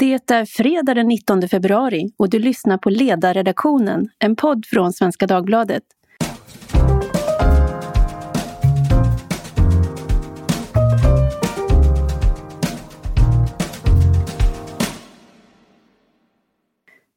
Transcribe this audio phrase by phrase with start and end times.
[0.00, 5.26] Det är fredag den 19 februari och du lyssnar på Ledarredaktionen, en podd från Svenska
[5.26, 5.82] Dagbladet.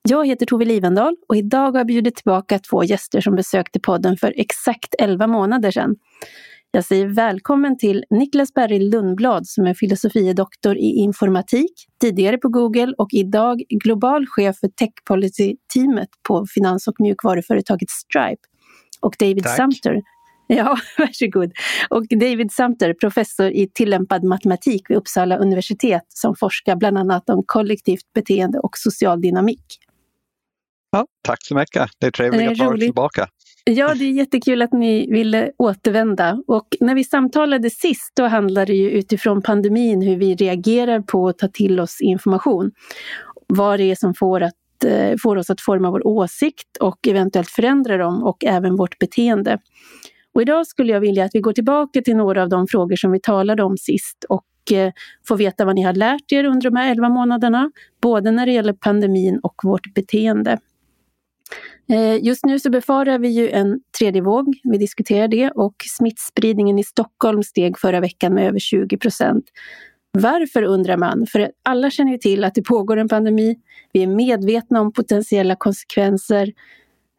[0.09, 4.17] Jag heter Tove Livendal och idag har jag bjudit tillbaka två gäster som besökte podden
[4.17, 5.95] för exakt 11 månader sedan.
[6.73, 12.49] Jag säger välkommen till Niklas Berg Lundblad som är filosofie doktor i informatik, tidigare på
[12.49, 18.41] Google och idag global chef för tech policy-teamet på finans och mjukvaruföretaget Stripe.
[18.99, 19.55] Och David Tack.
[19.55, 20.01] Sumter,
[20.47, 21.51] Ja, varsågod.
[21.89, 27.43] Och David Sumter, professor i tillämpad matematik vid Uppsala universitet som forskar bland annat om
[27.45, 29.65] kollektivt beteende och social dynamik.
[30.91, 31.89] Ja, tack så mycket.
[31.99, 33.27] Det är trevligt att vara tillbaka.
[33.63, 36.43] Ja, det är jättekul att ni ville återvända.
[36.47, 41.27] Och när vi samtalade sist, då handlade det ju utifrån pandemin hur vi reagerar på
[41.27, 42.71] att ta till oss information.
[43.47, 47.49] Vad det är som får, att, eh, får oss att forma vår åsikt och eventuellt
[47.49, 49.59] förändra dem och även vårt beteende.
[50.33, 53.11] Och idag skulle jag vilja att vi går tillbaka till några av de frågor som
[53.11, 54.91] vi talade om sist och eh,
[55.27, 58.51] får veta vad ni har lärt er under de här 11 månaderna, både när det
[58.51, 60.59] gäller pandemin och vårt beteende.
[61.91, 66.79] Eh, just nu så befarar vi ju en tredje våg, vi diskuterar det, och smittspridningen
[66.79, 69.45] i Stockholm steg förra veckan med över 20 procent.
[70.11, 71.25] Varför undrar man?
[71.31, 73.55] För alla känner ju till att det pågår en pandemi.
[73.93, 76.51] Vi är medvetna om potentiella konsekvenser.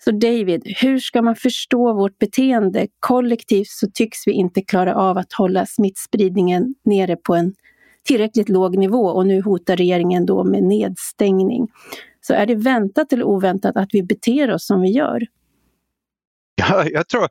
[0.05, 2.87] Så David, hur ska man förstå vårt beteende?
[3.01, 7.55] Kollektivt så tycks vi inte klara av att hålla smittspridningen nere på en
[8.05, 11.69] tillräckligt låg nivå och nu hotar regeringen då med nedstängning.
[12.27, 15.21] Så är det väntat eller oväntat att vi beter oss som vi gör?
[16.55, 17.29] Ja, jag tror,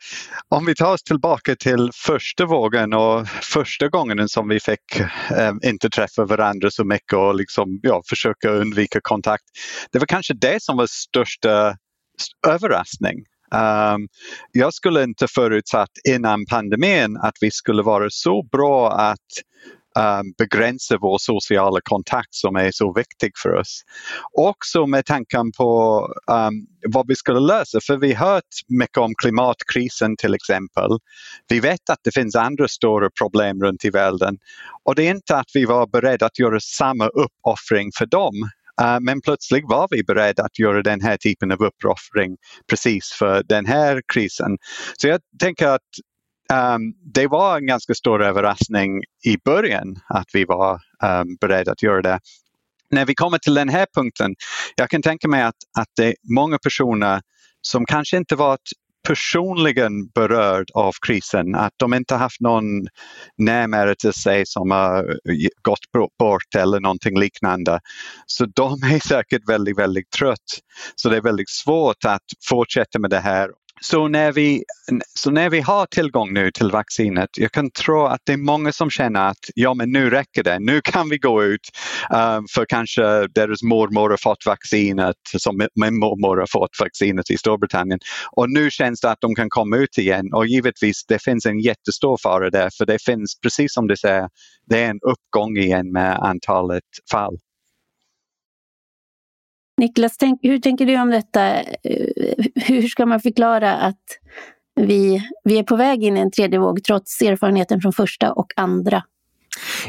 [0.49, 4.99] om vi tar oss tillbaka till första vågen och första gången som vi fick
[5.31, 9.43] eh, inte träffa varandra så mycket och liksom, ja, försöka undvika kontakt.
[9.91, 11.75] Det var kanske det som var största
[12.47, 13.25] överraskning.
[13.53, 14.07] Um,
[14.51, 19.27] jag skulle inte förutsatt innan pandemin att vi skulle vara så bra att
[19.99, 23.81] um, begränsa vår sociala kontakt som är så viktig för oss.
[24.37, 25.99] Också med tanken på
[26.31, 30.89] um, vad vi skulle lösa, för vi har hört mycket om klimatkrisen till exempel.
[31.47, 34.37] Vi vet att det finns andra stora problem runt i världen
[34.83, 38.49] och det är inte att vi var beredda att göra samma uppoffring för dem
[38.81, 42.37] Uh, men plötsligt var vi beredda att göra den här typen av uppoffring
[42.69, 44.57] precis för den här krisen.
[44.97, 45.81] Så jag tänker att
[46.51, 50.73] Um, det var en ganska stor överraskning i början att vi var
[51.03, 52.19] um, beredda att göra det.
[52.91, 54.35] När vi kommer till den här punkten,
[54.75, 57.21] jag kan tänka mig att, att det är många personer
[57.61, 58.69] som kanske inte varit
[59.07, 62.87] personligen berörd av krisen, att de inte haft någon
[63.37, 67.79] närmare till sig som har eh, gått bort eller någonting liknande.
[68.25, 70.59] Så de är säkert väldigt, väldigt trött.
[70.95, 73.49] Så det är väldigt svårt att fortsätta med det här
[73.83, 74.63] så när, vi,
[75.19, 78.71] så när vi har tillgång nu till vaccinet, jag kan tro att det är många
[78.71, 81.69] som känner att ja men nu räcker det, nu kan vi gå ut
[82.13, 87.37] um, för kanske deras mormor har fått vaccinet, som min mormor har fått vaccinet i
[87.37, 87.99] Storbritannien.
[88.31, 91.59] Och nu känns det att de kan komma ut igen och givetvis det finns en
[91.59, 94.29] jättestor fara där för det finns, precis som du säger,
[94.65, 97.37] det är en uppgång igen med antalet fall.
[99.81, 101.59] Niklas, tänk, hur tänker du om detta?
[101.59, 104.03] Eh, hur ska man förklara att
[104.75, 108.47] vi, vi är på väg in i en tredje våg trots erfarenheten från första och
[108.55, 109.03] andra?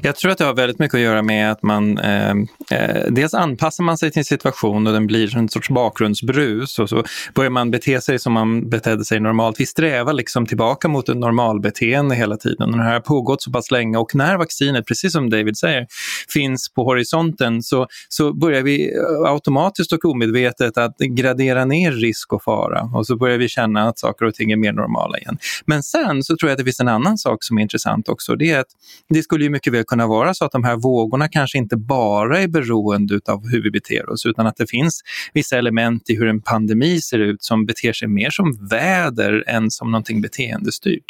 [0.02, 2.30] Jag tror att det har väldigt mycket att göra med att man eh,
[2.70, 6.88] eh, dels anpassar man sig till en situation och den blir en sorts bakgrundsbrus och
[6.88, 9.60] så börjar man bete sig som man betedde sig normalt.
[9.60, 13.52] Vi strävar liksom tillbaka mot ett normalbeteende hela tiden och det här har pågått så
[13.52, 15.86] pass länge och när vaccinet, precis som David säger,
[16.28, 22.32] finns på horisonten så, så börjar vi eh, automatiskt och omedvetet att gradera ner risk
[22.32, 25.38] och fara och så börjar vi känna att saker och ting är mer normala igen.
[25.66, 28.36] Men sen så tror jag att det finns en annan sak som är intressant också.
[28.36, 28.66] Det är att
[29.08, 32.38] det skulle ju mycket väl kunna vara så att de här vågorna kanske inte bara
[32.38, 35.00] är beroende av hur vi beter oss utan att det finns
[35.32, 39.70] vissa element i hur en pandemi ser ut som beter sig mer som väder än
[39.70, 41.04] som någonting beteendestyrt.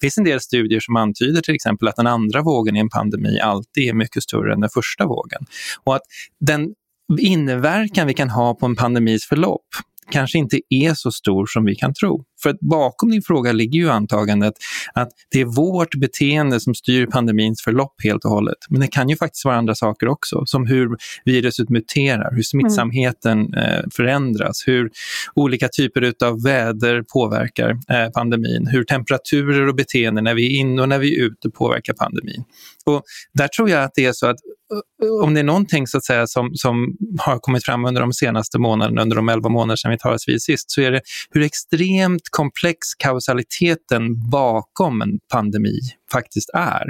[0.00, 2.88] Det finns en del studier som antyder till exempel att den andra vågen i en
[2.88, 5.46] pandemi alltid är mycket större än den första vågen.
[5.84, 6.02] Och att
[6.40, 6.74] den
[7.18, 9.66] inverkan vi kan ha på en pandemis förlopp
[10.10, 12.24] kanske inte är så stor som vi kan tro.
[12.42, 14.54] För att bakom din fråga ligger ju antagandet
[14.94, 18.58] att det är vårt beteende som styr pandemins förlopp helt och hållet.
[18.68, 23.54] Men det kan ju faktiskt vara andra saker också, som hur viruset muterar, hur smittsamheten
[23.54, 23.90] mm.
[23.96, 24.90] förändras, hur
[25.34, 30.82] olika typer av väder påverkar eh, pandemin, hur temperaturer och beteenden när vi är inne
[30.82, 32.44] och när vi är ute påverkar pandemin.
[32.86, 33.02] Och
[33.34, 34.38] där tror jag att det är så att
[34.72, 38.12] Eh, om det är någonting så att säga, som, som har kommit fram under de
[38.12, 41.00] senaste månaderna, under de elva månader sedan vi talades vid sist, så är det
[41.30, 45.80] hur extremt komplex kausaliteten bakom en pandemi
[46.12, 46.84] faktiskt är.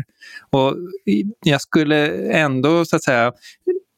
[0.51, 0.77] Och
[1.45, 3.33] jag skulle ändå så att säga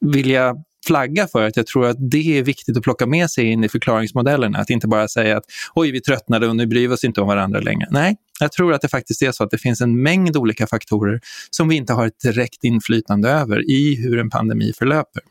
[0.05, 0.55] vilja
[0.87, 3.69] flagga för att jag tror att det är viktigt att plocka med sig in i
[3.69, 4.59] förklaringsmodellerna.
[4.59, 5.43] Att inte bara säga att
[5.75, 7.87] oj, vi tröttnade och nu bryr vi oss inte om varandra längre.
[7.91, 11.19] Nej, jag tror att det faktiskt är så att det finns en mängd olika faktorer
[11.49, 15.23] som vi inte har ett direkt inflytande över i hur en pandemi förlöper.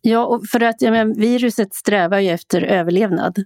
[0.00, 3.44] Ja, och för att men, viruset strävar ju efter överlevnad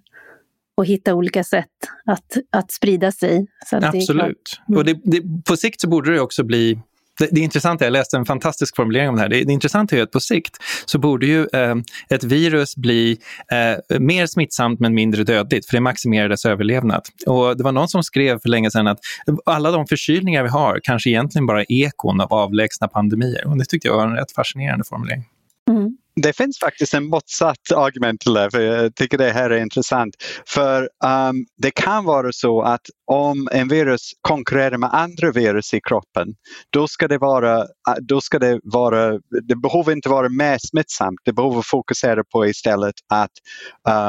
[0.76, 1.66] och hitta olika sätt
[2.04, 3.46] att, att sprida sig.
[3.72, 4.60] Absolut.
[4.66, 4.78] Det mm.
[4.78, 6.78] och det, det, på sikt så borde det också bli
[7.18, 10.02] det, det intressanta, jag läste en fantastisk formulering om det här, det, det intressanta är
[10.02, 10.56] att på sikt
[10.86, 11.74] så borde ju eh,
[12.10, 13.18] ett virus bli
[13.52, 17.02] eh, mer smittsamt men mindre dödligt, för det maximerar dess överlevnad.
[17.26, 18.98] Och det var någon som skrev för länge sedan att
[19.46, 23.46] alla de förkylningar vi har kanske egentligen bara är ekon av avlägsna pandemier.
[23.46, 25.24] Och det tyckte jag var en rätt fascinerande formulering.
[25.70, 29.62] Mm det finns faktiskt en motsatt argument till det, för jag tycker det här är
[29.62, 30.14] intressant.
[30.46, 35.80] För um, det kan vara så att om en virus konkurrerar med andra virus i
[35.80, 36.28] kroppen,
[36.70, 41.20] då ska det vara, uh, då ska det vara, det behöver inte vara mer smittsamt,
[41.24, 43.32] det behöver fokusera på istället att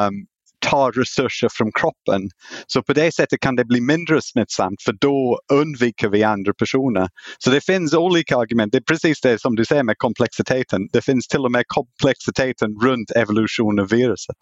[0.08, 0.26] um,
[0.70, 2.30] tar resurser från kroppen.
[2.68, 7.10] Så på det sättet kan det bli mindre smittsamt för då undviker vi andra personer.
[7.38, 8.72] Så det finns olika argument.
[8.72, 10.82] Det är precis det som du säger med komplexiteten.
[10.92, 14.36] Det finns till och med komplexiteten runt evolution av viruset.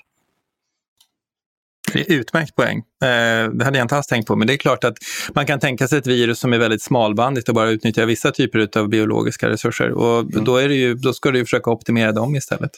[1.93, 2.77] Det är utmärkt poäng.
[2.77, 4.97] Eh, det hade jag inte alls tänkt på, men det är klart att
[5.35, 8.79] man kan tänka sig ett virus som är väldigt smalbandigt och bara utnyttjar vissa typer
[8.79, 9.91] av biologiska resurser.
[9.91, 10.43] Och mm.
[10.43, 12.71] då, är det ju, då ska du försöka optimera dem istället.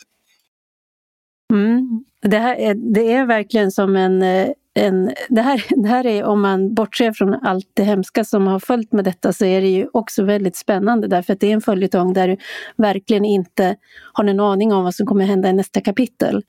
[1.54, 2.04] Mm.
[2.22, 6.24] Det, här är, det är verkligen som en, eh, en det, här, det här är,
[6.24, 9.68] om man bortser från allt det hemska som har följt med detta, så är det
[9.68, 12.38] ju också väldigt spännande därför att det är en följetong där du
[12.78, 13.76] verkligen inte
[14.14, 16.44] har någon aning om vad som kommer hända i nästa kapitel.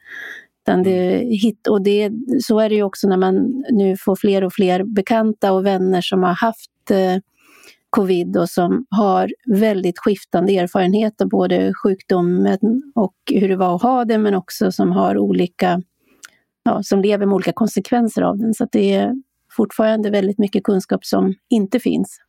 [0.85, 2.11] Det, hit, och det,
[2.43, 6.01] så är det ju också när man nu får fler och fler bekanta och vänner
[6.01, 7.17] som har haft eh,
[7.91, 12.59] covid och som har väldigt skiftande erfarenhet av både sjukdomen
[12.95, 15.83] och hur det var att ha det, men också som har olika,
[16.63, 18.55] ja, som lever med olika konsekvenser av den.
[18.55, 19.15] Så det är
[19.57, 22.21] fortfarande väldigt mycket kunskap som inte finns.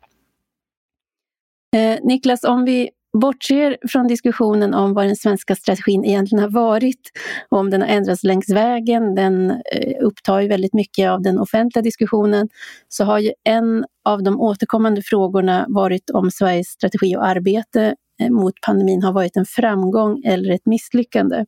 [1.75, 7.11] Eh, Niklas, om vi bortser från diskussionen om vad den svenska strategin egentligen har varit
[7.49, 11.39] och om den har ändrats längs vägen, den eh, upptar ju väldigt mycket av den
[11.39, 12.49] offentliga diskussionen,
[12.87, 18.29] så har ju en av de återkommande frågorna varit om Sveriges strategi och arbete eh,
[18.29, 21.45] mot pandemin har varit en framgång eller ett misslyckande.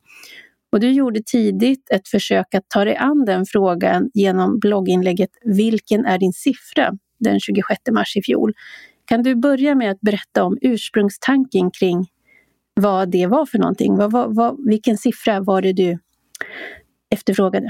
[0.72, 6.06] Och du gjorde tidigt ett försök att ta dig an den frågan genom blogginlägget Vilken
[6.06, 6.92] är din siffra?
[7.24, 8.54] den 26 mars i fjol.
[9.14, 12.08] Kan du börja med att berätta om ursprungstanken kring
[12.74, 13.98] vad det var för någonting?
[13.98, 16.00] Vad, vad, vad, vilken siffra var det du
[17.10, 17.70] efterfrågade?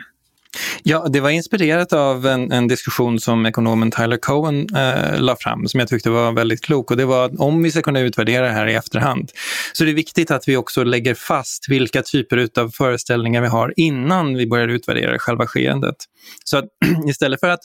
[0.83, 5.67] Ja, det var inspirerat av en, en diskussion som ekonomen Tyler Cohen eh, la fram
[5.67, 8.45] som jag tyckte var väldigt klok och det var att om vi ska kunna utvärdera
[8.45, 9.31] det här i efterhand
[9.73, 13.73] så det är viktigt att vi också lägger fast vilka typer av föreställningar vi har
[13.75, 15.95] innan vi börjar utvärdera själva skeendet.
[16.43, 16.65] Så att,
[17.09, 17.61] istället för att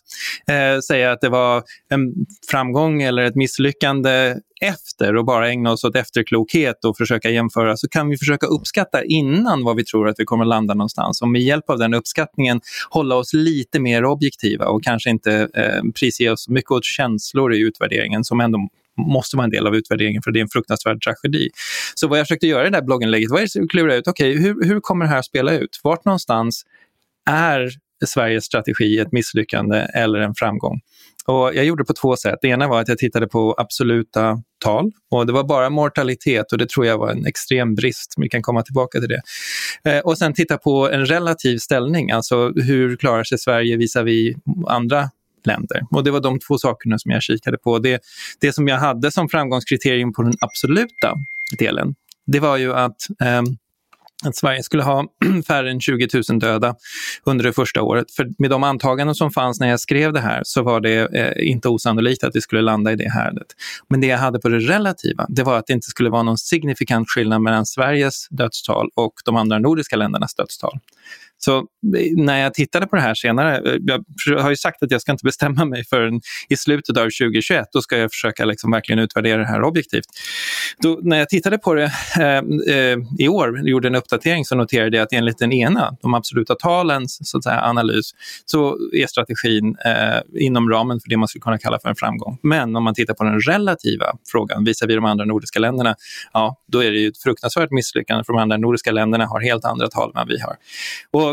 [0.50, 2.12] eh, säga att det var en
[2.50, 7.88] framgång eller ett misslyckande efter och bara ägna oss åt efterklokhet och försöka jämföra så
[7.88, 11.22] kan vi försöka uppskatta innan vad vi tror att vi kommer landa någonstans.
[11.22, 12.60] Och med hjälp av den uppskattningen
[12.90, 17.60] hålla oss lite mer objektiva och kanske inte eh, prisge oss mycket åt känslor i
[17.60, 21.48] utvärderingen som ändå måste vara en del av utvärderingen för det är en fruktansvärd tragedi.
[21.94, 24.42] Så vad jag försökte göra i det här blogginlägget var att klura ut, okej, okay,
[24.42, 25.80] hur, hur kommer det här att spela ut?
[25.82, 26.64] Vart någonstans
[27.30, 27.70] är
[28.06, 30.80] Sveriges strategi ett misslyckande eller en framgång?
[31.26, 32.38] Och jag gjorde det på två sätt.
[32.42, 36.58] Det ena var att jag tittade på absoluta tal och det var bara mortalitet och
[36.58, 38.14] det tror jag var en extrem brist.
[38.16, 39.22] Vi kan komma tillbaka till det.
[39.90, 44.36] Eh, och sen titta på en relativ ställning, alltså hur klarar sig Sverige visavi
[44.66, 45.10] andra
[45.44, 45.82] länder.
[45.90, 47.78] Och det var de två sakerna som jag kikade på.
[47.78, 48.00] Det,
[48.40, 51.14] det som jag hade som framgångskriterium på den absoluta
[51.58, 51.94] delen,
[52.26, 53.42] det var ju att eh,
[54.24, 55.04] att Sverige skulle ha
[55.46, 56.74] färre än 20 000 döda
[57.24, 58.10] under det första året.
[58.10, 61.50] För med de antaganden som fanns när jag skrev det här så var det eh,
[61.50, 63.46] inte osannolikt att vi skulle landa i det härdet.
[63.88, 66.38] Men det jag hade på det relativa, det var att det inte skulle vara någon
[66.38, 70.78] signifikant skillnad mellan Sveriges dödstal och de andra nordiska ländernas dödstal.
[71.38, 71.64] Så eh,
[72.16, 73.78] när jag tittade på det här senare, eh,
[74.26, 77.68] jag har ju sagt att jag ska inte bestämma mig förrän i slutet av 2021,
[77.72, 80.04] då ska jag försöka liksom verkligen utvärdera det här objektivt.
[80.82, 84.96] Då, när jag tittade på det eh, eh, i år, gjorde en uppdatering, så noterade
[84.96, 88.10] jag att enligt den ena, de absoluta talens så att säga, analys,
[88.44, 92.38] så är strategin eh, inom ramen för det man skulle kunna kalla för en framgång.
[92.42, 95.94] Men om man tittar på den relativa frågan visavi de andra nordiska länderna,
[96.32, 99.64] ja, då är det ju ett fruktansvärt misslyckande för de andra nordiska länderna har helt
[99.64, 100.56] andra tal än vad vi har.
[101.10, 101.27] Och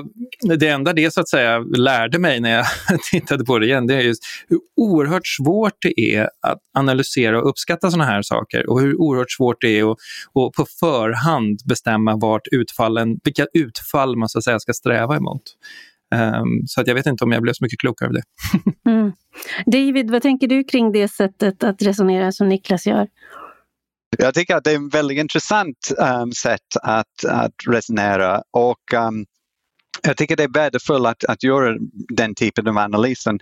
[0.59, 2.65] det enda det så att säga lärde mig när jag
[3.11, 7.49] tittade på det igen, det är just hur oerhört svårt det är att analysera och
[7.49, 9.97] uppskatta sådana här saker och hur oerhört svårt det är att,
[10.35, 15.43] att på förhand bestämma vart utfallen, vilka utfall man så att säga ska sträva emot.
[16.15, 18.23] Um, så att jag vet inte om jag blev så mycket klokare av det.
[18.89, 19.11] mm.
[19.65, 23.07] David, vad tänker du kring det sättet att resonera som Niklas gör?
[24.17, 29.25] Jag tycker att det är ett väldigt intressant um, sätt att, att resonera och um,
[30.01, 31.77] jag tycker det är värdefullt att, att göra
[32.09, 33.39] den typen av analysen.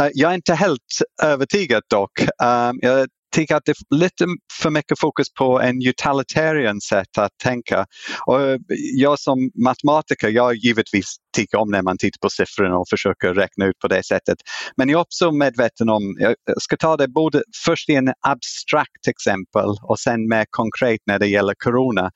[0.00, 0.80] Uh, jag är inte helt
[1.22, 2.20] övertygad dock.
[2.20, 4.26] Um, jag tycker att det är lite
[4.62, 7.86] för mycket fokus på en utilitarian sätt att tänka.
[8.26, 8.58] Och eh,
[8.96, 13.66] jag som matematiker, jag givetvis tycker om när man tittar på siffrorna och försöker räkna
[13.66, 14.38] ut på det sättet.
[14.76, 19.08] Men jag är också medveten om, jag ska ta det både först i en abstrakt
[19.08, 22.10] exempel och sen mer konkret när det gäller corona.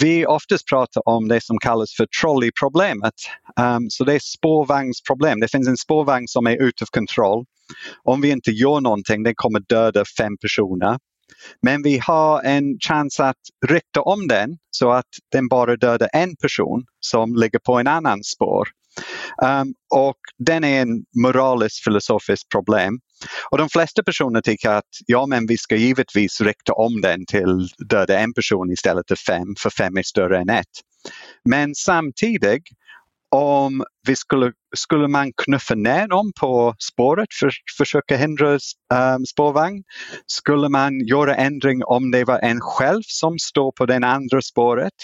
[0.00, 3.14] Vi oftast pratar om det som kallas för trolleyproblemet.
[3.60, 5.40] Um, så det är spårvagnsproblem.
[5.40, 7.44] Det finns en spårvagn som är ute kontroll.
[8.04, 10.98] Om vi inte gör någonting, den kommer döda fem personer.
[11.62, 16.36] Men vi har en chans att rikta om den så att den bara dödar en
[16.36, 18.68] person som ligger på en annan spår.
[19.42, 22.98] Um, och den är en moraliskt filosofiskt problem.
[23.50, 27.68] Och de flesta personer tycker att ja, men vi ska givetvis rikta om den till
[27.88, 30.66] döda en person istället för fem, för fem är större än ett.
[31.44, 32.62] Men samtidigt
[33.30, 39.26] om vi skulle, skulle man knuffa ner dem på spåret för att försöka hindra um,
[39.26, 39.82] spårvagn?
[40.26, 44.94] Skulle man göra ändring om det var en själv som står på det andra spåret?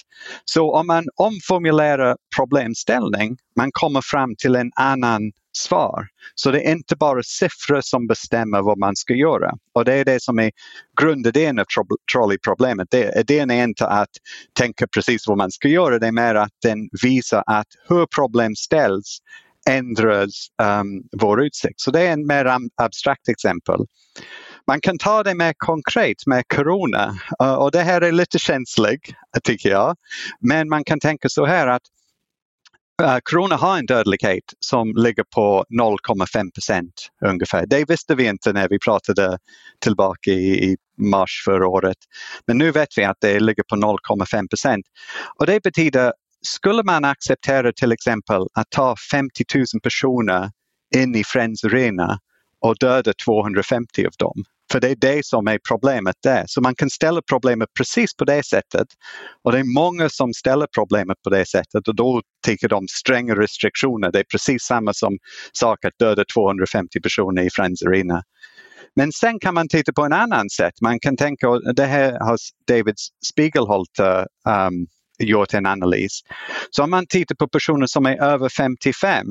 [0.45, 6.07] Så om man omformulerar problemställning, man kommer fram till en annan svar.
[6.35, 9.53] Så det är inte bara siffror som bestämmer vad man ska göra.
[9.75, 10.51] Och det är det som är
[11.01, 11.65] grundidén av
[12.13, 12.95] trolleyproblemet.
[13.17, 14.11] Idén är inte att
[14.53, 18.55] tänka precis vad man ska göra, det är mer att den visar att hur problem
[18.55, 19.19] ställs
[19.71, 21.81] ändras um, ehm, vår utsikt.
[21.81, 23.81] Så det är en mer abstrakt exempel.
[24.67, 29.01] Man kan ta det mer konkret med corona uh, och det här är lite känsligt
[29.45, 29.97] tycker jag.
[30.41, 31.83] Men man kan tänka så här att
[33.03, 36.93] Uh, corona har en dödlighet som ligger på 0,5 procent
[37.27, 37.67] ungefär.
[37.67, 39.39] Det visste vi inte när vi pratade
[39.81, 41.97] tillbaka i, i, mars förra året.
[42.47, 44.87] Men nu vet vi att det ligger på 0,5 procent.
[45.39, 46.13] Och det betyder,
[46.47, 50.51] skulle man acceptera till exempel att ta 50 000 personer
[50.97, 52.19] in i Friends Arena
[52.61, 56.45] och döda 250 av dem för det är det som är problemet där.
[56.47, 58.87] Så man kan ställa problemet precis på det sättet.
[59.45, 63.35] Och det är många som ställer problemet på det sättet och då tycker de stränga
[63.35, 64.13] restriktioner.
[64.13, 65.19] Det är precis samma som
[65.53, 68.23] sak att döda 250 personer i Friends Arena.
[68.97, 70.75] Men sen kan man titta på en annan sätt.
[70.81, 72.37] Man kan tänka, det här har
[72.69, 72.95] David
[73.33, 74.87] Spiegelholter eh, um, ehm,
[75.29, 76.21] gjort en analys.
[76.71, 79.27] Så om man tittar på personer som är över 55,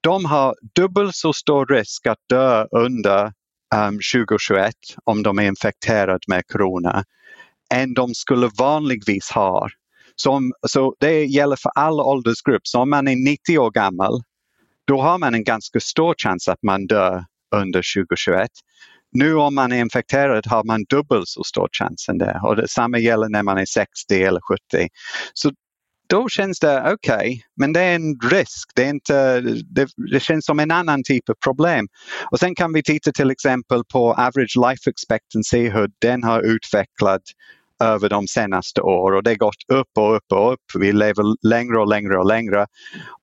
[0.00, 3.32] de har dubbelt så stor risk att dö under
[3.74, 4.74] ehm, um, 2021
[5.04, 7.04] om de är infekterade med corona
[7.74, 9.68] än de skulle vanligtvis ha.
[10.16, 12.60] Så, så det gäller för alla åldersgrupper.
[12.62, 14.22] Så om man är 90 år gammal
[14.90, 17.24] då har man en ganska stor chans att man dör
[17.56, 18.50] under 2021.
[19.12, 22.98] Nu om man är infekterad har man dubbelt så stor chans än det och detsamma
[22.98, 24.88] gäller när man är 60 eller 70.
[25.34, 25.52] Så
[26.10, 28.70] då känns det okej, okay, men det är en risk.
[28.74, 31.88] Det, är inte, det, det, känns som en annan typ av problem.
[32.30, 37.32] Och sen kan vi titta till exempel på average life expectancy, hur den har utvecklats
[37.82, 40.60] över de senaste åren och det har gått upp och upp och upp.
[40.78, 42.66] Vi lever längre och längre och längre.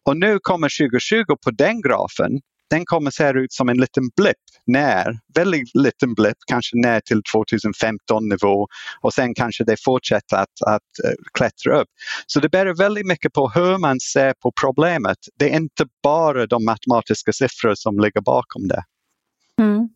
[0.05, 2.31] Och nu kommer 2020 på den grafen
[2.69, 7.21] den kommer se ut som en liten blipp ner, väldigt liten blipp, kanske ner till
[7.33, 8.67] 2015 nivå
[9.01, 11.87] och sen kanske det fortsätter att, att uh, klättra upp.
[12.27, 15.17] Så det beror väldigt mycket på hur man ser på problemet.
[15.39, 18.83] Det är inte bara de matematiska siffror som ligger bakom det.
[19.61, 19.89] Mm.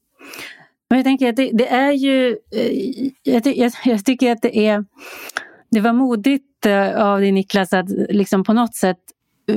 [0.90, 4.42] Men jag tänker att det, det är ju, eh, jag, ty, jag, jag, tycker att
[4.42, 4.86] det är,
[5.72, 8.98] det var modigt eh, av dig Niklas att liksom på något sätt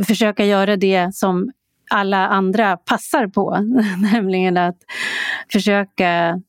[0.06, 1.50] försöka göra det som
[1.94, 3.58] alla andra passar på.
[4.12, 4.76] Nämligen att
[5.52, 6.40] försöka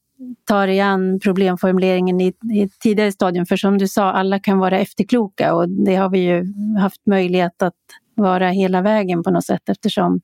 [0.47, 3.45] ta dig an problemformuleringen i, i ett tidigare stadium.
[3.45, 7.61] För som du sa, alla kan vara efterkloka och det har vi ju haft möjlighet
[7.61, 7.73] att
[8.15, 10.21] vara hela vägen på något sätt eftersom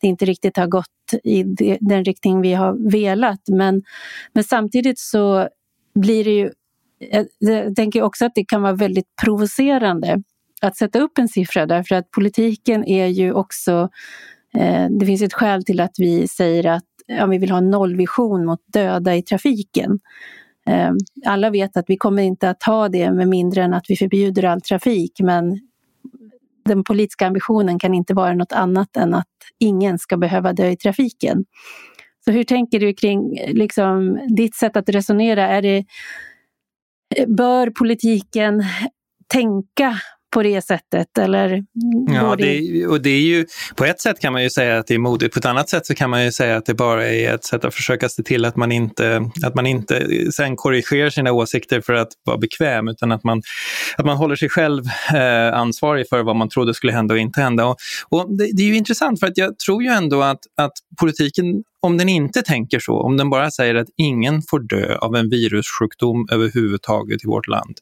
[0.00, 0.86] det inte riktigt har gått
[1.24, 1.42] i
[1.80, 3.40] den riktning vi har velat.
[3.48, 3.82] Men,
[4.32, 5.48] men samtidigt så
[5.94, 6.50] blir det ju,
[7.38, 10.22] jag tänker också att det kan vara väldigt provocerande
[10.62, 13.88] att sätta upp en siffra därför att politiken är ju också,
[14.58, 17.70] Eh, det finns ett skäl till att vi säger att ja, vi vill ha en
[17.70, 20.00] nollvision mot döda i trafiken.
[20.66, 20.90] Eh,
[21.26, 24.44] alla vet att vi kommer inte att ha det med mindre än att vi förbjuder
[24.44, 25.60] all trafik men
[26.64, 29.26] den politiska ambitionen kan inte vara något annat än att
[29.58, 31.44] ingen ska behöva dö i trafiken.
[32.24, 35.48] Så hur tänker du kring liksom, ditt sätt att resonera?
[35.48, 35.84] Är det,
[37.16, 38.64] eh, bör politiken
[39.26, 39.94] tänka
[40.32, 41.18] på det sättet?
[41.18, 41.64] Eller
[42.08, 43.46] ja, det, och det är ju,
[43.76, 45.86] på ett sätt kan man ju säga att det är modigt, på ett annat sätt
[45.86, 48.44] så kan man ju säga att det bara är ett sätt att försöka se till
[48.44, 53.12] att man inte, att man inte sen korrigerar sina åsikter för att vara bekväm, utan
[53.12, 53.42] att man,
[53.96, 54.84] att man håller sig själv
[55.14, 57.66] eh, ansvarig för vad man trodde skulle hända och inte hända.
[57.66, 57.76] Och,
[58.08, 61.62] och det, det, är ju intressant för att jag tror ju ändå att, att politiken
[61.86, 65.30] om den inte tänker så, om den bara säger att ingen får dö av en
[65.30, 67.76] virussjukdom överhuvudtaget i vårt land,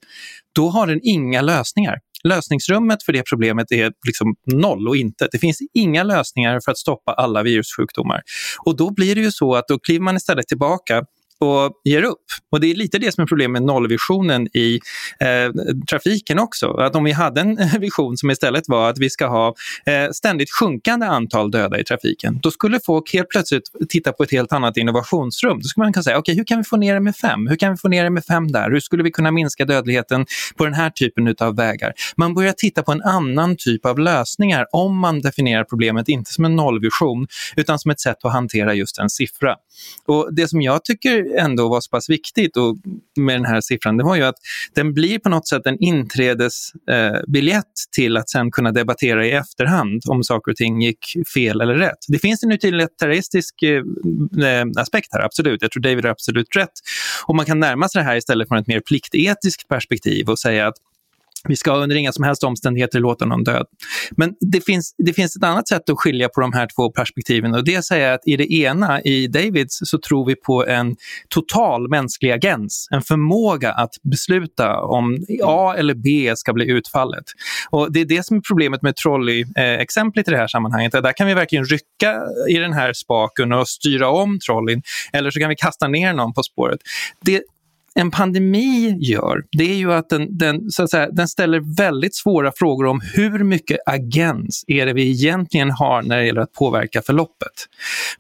[0.52, 1.98] då har den inga lösningar.
[2.24, 5.28] Lösningsrummet för det problemet är liksom noll och inte.
[5.32, 8.22] Det finns inga lösningar för att stoppa alla virussjukdomar.
[8.66, 11.04] Och då blir det ju så att då kliver man istället tillbaka
[11.40, 12.24] och ger upp.
[12.50, 14.80] Och Det är lite det som är problemet med nollvisionen i
[15.20, 15.52] eh,
[15.90, 16.70] trafiken också.
[16.70, 19.54] Att om vi hade en vision som istället var att vi ska ha
[19.86, 24.30] eh, ständigt sjunkande antal döda i trafiken, då skulle folk helt plötsligt titta på ett
[24.30, 25.58] helt annat innovationsrum.
[25.58, 27.46] Då skulle man kunna säga, okej, okay, hur kan vi få ner det med fem?
[27.46, 28.70] Hur kan vi få ner det med fem där?
[28.70, 31.92] Hur skulle vi kunna minska dödligheten på den här typen av vägar?
[32.16, 36.44] Man börjar titta på en annan typ av lösningar om man definierar problemet inte som
[36.44, 39.56] en nollvision utan som ett sätt att hantera just en siffra.
[40.06, 42.76] Och Det som jag tycker ändå var så pass viktigt och
[43.18, 44.34] med den här siffran, det var ju att
[44.74, 50.02] den blir på något sätt en inträdesbiljett eh, till att sen kunna debattera i efterhand
[50.08, 51.98] om saker och ting gick fel eller rätt.
[52.08, 53.82] Det finns en utilitaristisk eh,
[54.46, 55.62] eh, aspekt här, absolut.
[55.62, 56.72] Jag tror David har absolut rätt.
[57.26, 60.66] Och man kan närma sig det här istället från ett mer pliktetiskt perspektiv och säga
[60.66, 60.74] att
[61.48, 63.66] vi ska under inga som helst omständigheter låta någon död.
[64.10, 67.54] Men det finns, det finns ett annat sätt att skilja på de här två perspektiven
[67.54, 70.66] och det är att säga att i det ena, i Davids, så tror vi på
[70.66, 70.96] en
[71.28, 77.24] total mänsklig agens, en förmåga att besluta om A eller B ska bli utfallet.
[77.70, 80.92] Och Det är det som är problemet med trolley-exemplet i det här sammanhanget.
[80.92, 85.40] Där kan vi verkligen rycka i den här spaken och styra om trolleyn eller så
[85.40, 86.80] kan vi kasta ner någon på spåret.
[87.24, 87.42] Det,
[87.94, 92.16] en pandemi gör, det är ju att den, den, så att säga, den ställer väldigt
[92.16, 96.52] svåra frågor om hur mycket agens är det vi egentligen har när det gäller att
[96.52, 97.52] påverka förloppet.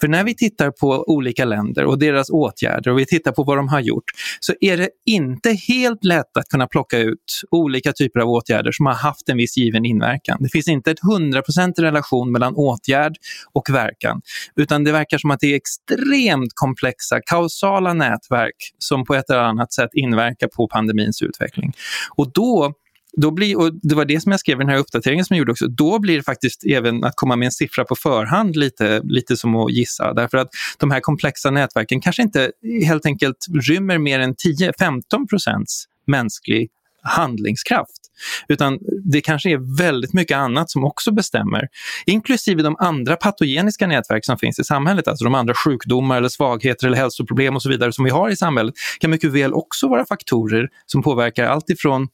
[0.00, 3.58] För när vi tittar på olika länder och deras åtgärder och vi tittar på vad
[3.58, 4.04] de har gjort
[4.40, 8.86] så är det inte helt lätt att kunna plocka ut olika typer av åtgärder som
[8.86, 10.38] har haft en viss given inverkan.
[10.40, 13.16] Det finns inte ett 100% relation mellan åtgärd
[13.52, 14.20] och verkan
[14.56, 19.40] utan det verkar som att det är extremt komplexa kausala nätverk som på ett eller
[19.40, 21.72] annat annat sätt inverka på pandemins utveckling.
[22.16, 22.74] Och då
[23.12, 25.38] då blir, och det var det som jag skrev i den här uppdateringen som jag
[25.38, 29.00] gjorde också, då blir det faktiskt även att komma med en siffra på förhand lite,
[29.04, 30.14] lite som att gissa.
[30.14, 32.52] Därför att de här komplexa nätverken kanske inte
[32.86, 33.36] helt enkelt
[33.68, 36.70] rymmer mer än 10-15 procents mänsklig
[37.02, 38.00] handlingskraft.
[38.48, 41.68] Utan det kanske är väldigt mycket annat som också bestämmer.
[42.06, 46.86] Inklusive de andra patogeniska nätverk som finns i samhället, alltså de andra sjukdomar eller svagheter
[46.86, 50.06] eller hälsoproblem och så vidare som vi har i samhället kan mycket väl också vara
[50.06, 52.08] faktorer som påverkar allt ifrån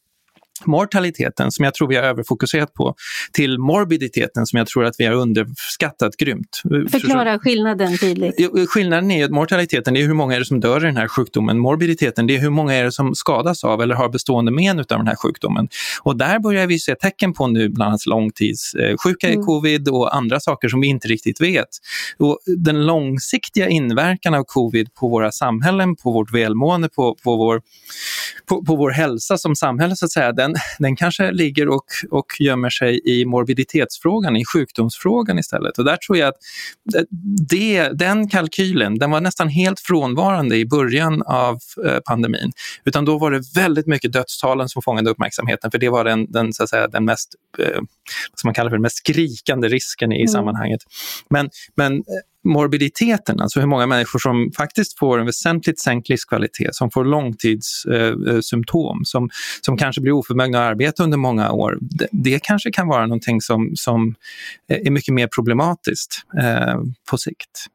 [0.65, 2.95] mortaliteten som jag tror vi har överfokuserat på
[3.31, 6.61] till morbiditeten som jag tror att vi har underskattat grymt.
[6.91, 8.69] Förklara skillnaden tydligt.
[8.69, 11.59] Skillnaden är att mortaliteten är hur många är det som dör i den här sjukdomen.
[11.59, 14.85] Morbiditeten det är hur många är det som skadas av eller har bestående men av
[14.85, 15.67] den här sjukdomen.
[16.01, 19.41] Och där börjar vi se tecken på nu bland annat långtidssjuka mm.
[19.41, 21.67] i covid och andra saker som vi inte riktigt vet.
[22.17, 27.61] Och den långsiktiga inverkan av covid på våra samhällen, på vårt välmående, på, på, vår,
[28.45, 32.25] på, på vår hälsa som samhälle så att säga, den, den kanske ligger och, och
[32.39, 35.77] gömmer sig i morbiditetsfrågan, i sjukdomsfrågan istället.
[35.77, 36.37] Och där tror jag att
[37.49, 42.51] det, den kalkylen, den var nästan helt frånvarande i början av eh, pandemin.
[42.85, 46.53] Utan då var det väldigt mycket dödstalen som fångade uppmärksamheten, för det var den, den,
[46.53, 47.81] så att säga, den mest, eh,
[48.35, 50.27] som man kallar för den mest skrikande risken i mm.
[50.27, 50.81] sammanhanget.
[51.29, 52.01] Men, men eh,
[52.47, 58.97] morbiditeten, alltså hur många människor som faktiskt får en väsentligt sänkt livskvalitet, som får långtidssymptom,
[58.97, 59.29] eh, som,
[59.61, 61.77] som kanske blir oförmögna att arbeta under många år.
[61.81, 64.15] Det, det kanske kan vara någonting som, som
[64.67, 66.75] är mycket mer problematiskt eh,
[67.09, 67.67] på sikt.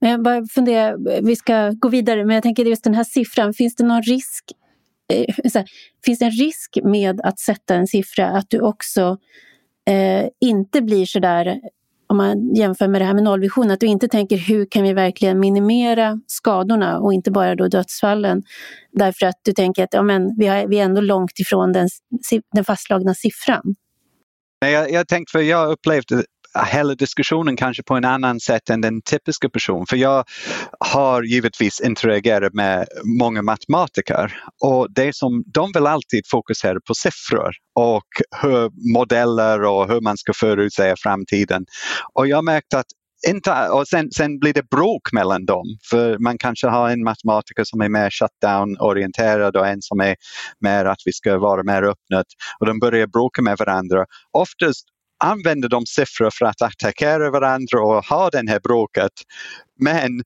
[0.00, 3.54] Men jag bara funderar, vi ska gå vidare, men jag tänker just den här siffran,
[3.54, 4.44] finns det någon risk
[5.12, 5.64] eh, här,
[6.04, 9.18] finns det en risk med att sätta en siffra att du också
[9.90, 11.60] eh, inte blir så där
[12.12, 14.92] om man jämför med det här med nollvision, att du inte tänker hur kan vi
[14.92, 18.42] verkligen minimera skadorna och inte bara då dödsfallen.
[18.92, 21.88] Därför att du tänker att ja, men vi, har, vi är ändå långt ifrån den,
[22.52, 23.74] den fastslagna siffran.
[24.60, 26.24] Jag, jag tänkte, för jag upplevde
[26.66, 29.86] hela diskussionen kanske på en annan sätt än den typiska personen.
[29.86, 30.24] För jag
[30.80, 32.86] har givetvis interagerat med
[33.18, 38.06] många matematiker och det som de vill alltid fokusera på siffror och
[38.42, 41.64] hur modeller och hur man ska förutsäga framtiden.
[42.14, 42.86] Och jag märkte att
[43.28, 45.66] inte, och sen, sen blir det bråk mellan dem.
[45.90, 50.16] För man kanske har en matematiker som är mer shutdown-orienterad och en som är
[50.60, 52.24] mer att vi ska vara mer öppna.
[52.60, 54.06] Och de börjar bråka med varandra.
[54.32, 54.84] Oftast
[55.24, 59.12] använder de siffror för att attackera varandra och ha det här bråket.
[59.80, 60.22] Men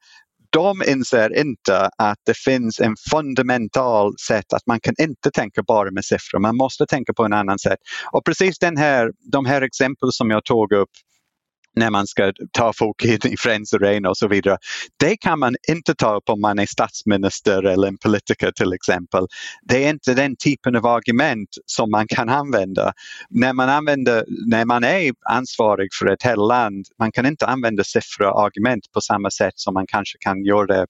[0.51, 5.91] de inser inte att det finns en fundamental sätt att man kan inte tänka bara
[5.91, 7.79] med siffror, man måste tänka på en annan sätt.
[8.13, 10.91] Och precis den här, de här exempel som jag tog upp
[11.77, 14.59] när man ska ta folk i Friends Arena och så vidare.
[14.97, 19.27] Det kan man inte ta upp om man är statsminister eller en politiker till exempel.
[19.63, 22.93] Det är inte den typen av argument som man kan använda.
[23.31, 27.85] När man, använder, när man är ansvarig för ett helt land, man kan inte använda
[27.85, 30.87] siffror och argument på samma sätt som man kanske kan göra det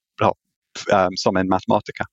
[0.93, 2.07] eh, som en matematiker.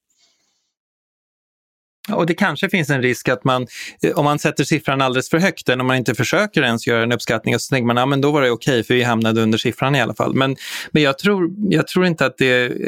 [2.11, 3.67] Och det kanske finns en risk att man,
[4.01, 7.03] eh, om man sätter siffran alldeles för högt, än om man inte försöker ens göra
[7.03, 9.57] en uppskattning, så tänker man ja, då var det okej okay, för vi hamnade under
[9.57, 10.35] siffran i alla fall.
[10.35, 10.55] Men,
[10.91, 12.45] men jag, tror, jag tror inte att det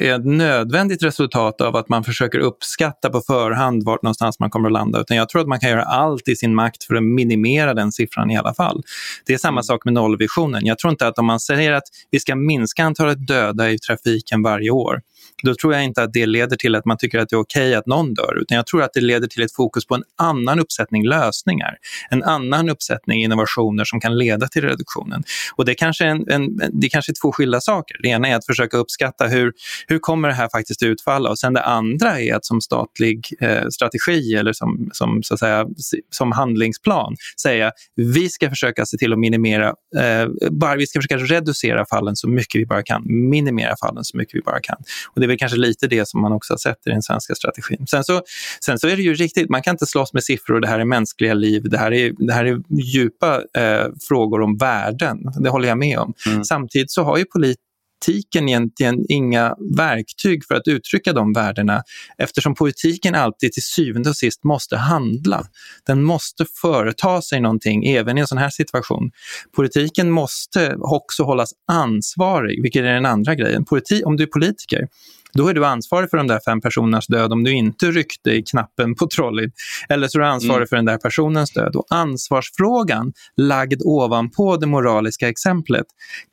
[0.08, 4.70] är ett nödvändigt resultat av att man försöker uppskatta på förhand vart någonstans man kommer
[4.70, 7.04] att landa, utan jag tror att man kan göra allt i sin makt för att
[7.04, 8.84] minimera den siffran i alla fall.
[9.26, 9.64] Det är samma mm.
[9.64, 10.66] sak med nollvisionen.
[10.66, 14.42] Jag tror inte att om man säger att vi ska minska antalet döda i trafiken
[14.42, 15.02] varje år,
[15.44, 17.68] då tror jag inte att det leder till att man tycker att det är okej
[17.68, 20.04] okay att någon dör, utan jag tror att det leder till ett fokus på en
[20.18, 21.78] annan uppsättning lösningar,
[22.10, 25.24] en annan uppsättning innovationer som kan leda till reduktionen.
[25.56, 27.98] Och det kanske är, en, en, det kanske är två skilda saker.
[28.04, 29.54] Det ena är att försöka uppskatta hur,
[29.88, 33.68] hur kommer det här faktiskt utfalla och sen det andra är att som statlig eh,
[33.70, 35.66] strategi eller som, som, så att säga,
[36.10, 39.68] som handlingsplan säga vi ska försöka se till att minimera,
[39.98, 44.18] eh, bara, vi ska försöka reducera fallen så mycket vi bara kan, minimera fallen så
[44.18, 44.78] mycket vi bara kan.
[45.14, 47.36] Och det är väl kanske lite det som man också har sett i den svenska
[47.36, 47.88] strategin.
[47.88, 48.22] Sen så,
[48.66, 50.86] sen så är det ju riktigt, man kan inte slåss med siffror, det här är
[50.86, 55.68] mänskliga liv, det här är, det här är djupa eh, frågor om värden, det håller
[55.68, 56.14] jag med om.
[56.28, 56.44] Mm.
[56.44, 57.58] Samtidigt så har ju polit
[58.06, 61.84] politiken egentligen inga verktyg för att uttrycka de värdena
[62.18, 65.44] eftersom politiken alltid till syvende och sist måste handla.
[65.88, 69.12] Den måste företa sig någonting även i en sån här situation.
[69.56, 73.66] Politiken måste också hållas ansvarig, vilket är den andra grejen.
[73.66, 74.88] Politi om du är politiker
[75.36, 78.44] då är du ansvarig för de där fem personernas död om du inte ryckte i
[78.44, 79.52] knappen på trolleyn.
[79.90, 80.68] Eller så är du ansvarig mm.
[80.68, 81.76] för den där personens död.
[81.76, 85.86] Och ansvarsfrågan, lagd ovanpå det moraliska exemplet,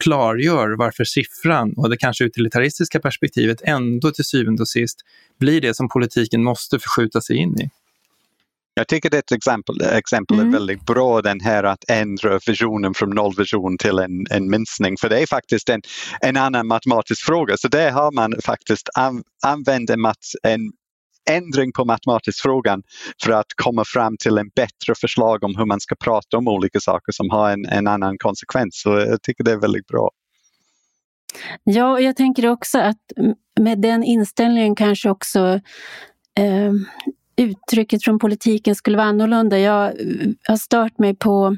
[0.05, 4.99] klargör varför siffran och det kanske utilitaristiska perspektivet ändå till syvende och sist
[5.41, 7.71] blir det som politiken måste förskjuta sig in i.
[8.75, 10.49] Jag tycker det ett exempel, exempel mm.
[10.49, 14.97] är väldigt bra, den här att ändra visionen från nollvision till en, en minskning.
[15.01, 15.81] För det är faktiskt en,
[16.21, 17.57] en annan matematisk fråga.
[17.57, 20.73] Så där har man faktiskt an, använt en, mat, en
[21.31, 22.83] ändring på matematisk frågan
[23.25, 26.81] för att komma fram till en bättre förslag om hur man ska prata om olika
[26.81, 28.81] saker som har en, en annan konsekvens.
[28.83, 30.11] Så jag tycker det är väldigt bra.
[31.65, 33.13] Ja, jag tänker också att
[33.61, 35.61] med den inställningen kanske också
[36.39, 36.73] eh,
[37.43, 39.59] uttrycket från politiken skulle vara annorlunda.
[39.59, 41.57] Jag eh, har stört mig på,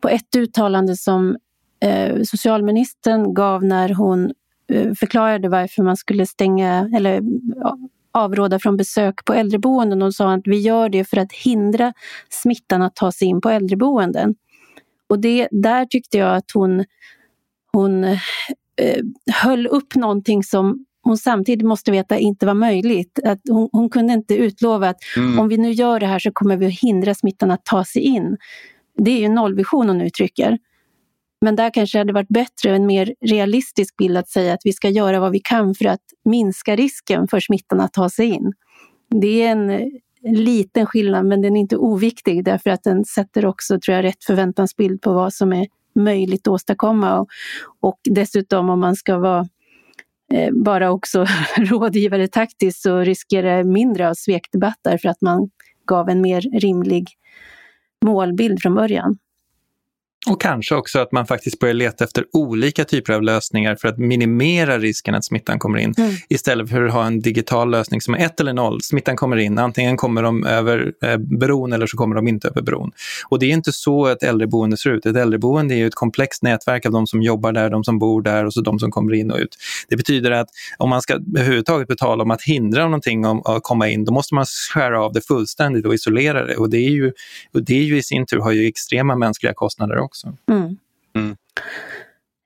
[0.00, 1.36] på ett uttalande som
[1.80, 4.32] eh, socialministern gav när hon
[4.72, 7.22] eh, förklarade varför man skulle stänga eller
[8.12, 10.02] avråda från besök på äldreboenden.
[10.02, 11.92] Hon sa att vi gör det för att hindra
[12.28, 14.34] smittan att ta sig in på äldreboenden.
[15.08, 16.84] Och det, där tyckte jag att hon,
[17.72, 18.18] hon eh,
[19.32, 23.18] höll upp någonting som hon samtidigt måste veta inte var möjligt.
[23.24, 25.38] Att hon, hon kunde inte utlova att mm.
[25.38, 28.02] om vi nu gör det här så kommer vi att hindra smittan att ta sig
[28.02, 28.36] in.
[28.98, 30.58] Det är ju nollvision hon uttrycker.
[31.40, 34.72] Men där kanske det hade varit bättre, en mer realistisk bild att säga att vi
[34.72, 38.52] ska göra vad vi kan för att minska risken för smittan att ta sig in.
[39.10, 39.70] Det är en,
[40.22, 44.04] en liten skillnad men den är inte oviktig därför att den sätter också tror jag,
[44.04, 47.20] rätt förväntansbild på vad som är möjligt att åstadkomma.
[47.20, 47.28] Och,
[47.80, 49.46] och dessutom om man ska vara
[50.32, 55.50] Eh, bara också rådgivare taktiskt så riskerar mindre av svekdebatter för att man
[55.86, 57.08] gav en mer rimlig
[58.04, 59.18] målbild från början.
[60.26, 63.98] Och kanske också att man faktiskt börjar leta efter olika typer av lösningar för att
[63.98, 65.94] minimera risken att smittan kommer in.
[65.98, 66.14] Mm.
[66.28, 68.82] Istället för att ha en digital lösning som är ett eller noll.
[68.82, 72.62] Smittan kommer in, antingen kommer de över eh, bron eller så kommer de inte över
[72.62, 72.92] bron.
[73.28, 75.06] Och det är inte så ett äldreboende ser ut.
[75.06, 78.44] Ett äldreboende är ett komplext nätverk av de som jobbar där, de som bor där
[78.44, 79.56] och så de som kommer in och ut.
[79.88, 83.88] Det betyder att om man ska överhuvudtaget betala om att hindra någonting om att komma
[83.88, 86.56] in, då måste man skära av det fullständigt och isolera det.
[86.56, 87.12] Och det är ju,
[87.54, 90.36] och det är ju i sin tur har ju extrema mänskliga kostnader också också.
[90.50, 90.76] Mm.
[91.16, 91.36] Mm.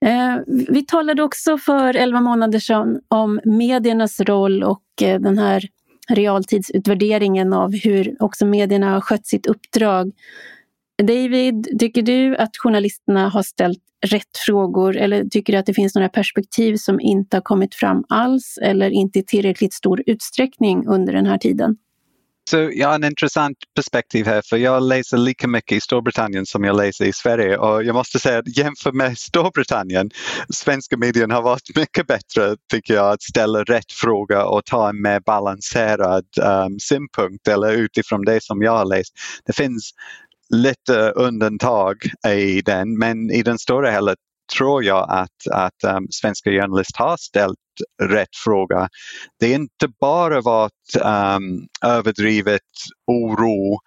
[0.04, 5.64] Eh, vi talade också för elva månader sedan om mediernas roll och eh, den här
[6.08, 10.12] realtidsutvärderingen av hur också medierna har skött sitt uppdrag.
[11.02, 15.94] David, tycker du att journalisterna har ställt rätt frågor eller tycker du att det finns
[15.94, 21.12] några perspektiv som inte har kommit fram alls eller inte i tillräckligt stor utsträckning under
[21.12, 21.76] den här tiden?
[22.50, 26.64] Så jag har en intressant perspektiv här för jag läser lika mycket i Storbritannien som
[26.64, 30.10] jag läser i Sverige och jag måste säga att jämfört med Storbritannien,
[30.54, 35.02] svenska medien har varit mycket bättre tycker jag att ställa rätt fråga och ta en
[35.02, 39.12] mer balanserad um, synpunkt eller utifrån det som jag har läst.
[39.46, 39.90] Det finns
[40.54, 41.96] lite undantag
[42.28, 44.14] i den men i den stora hela
[44.56, 47.58] tror jag att, att um, svenska journalister har ställt
[48.02, 48.88] rätt fråga.
[49.40, 52.60] Det är inte bara varit um, ehm, överdrivet
[53.06, 53.78] oro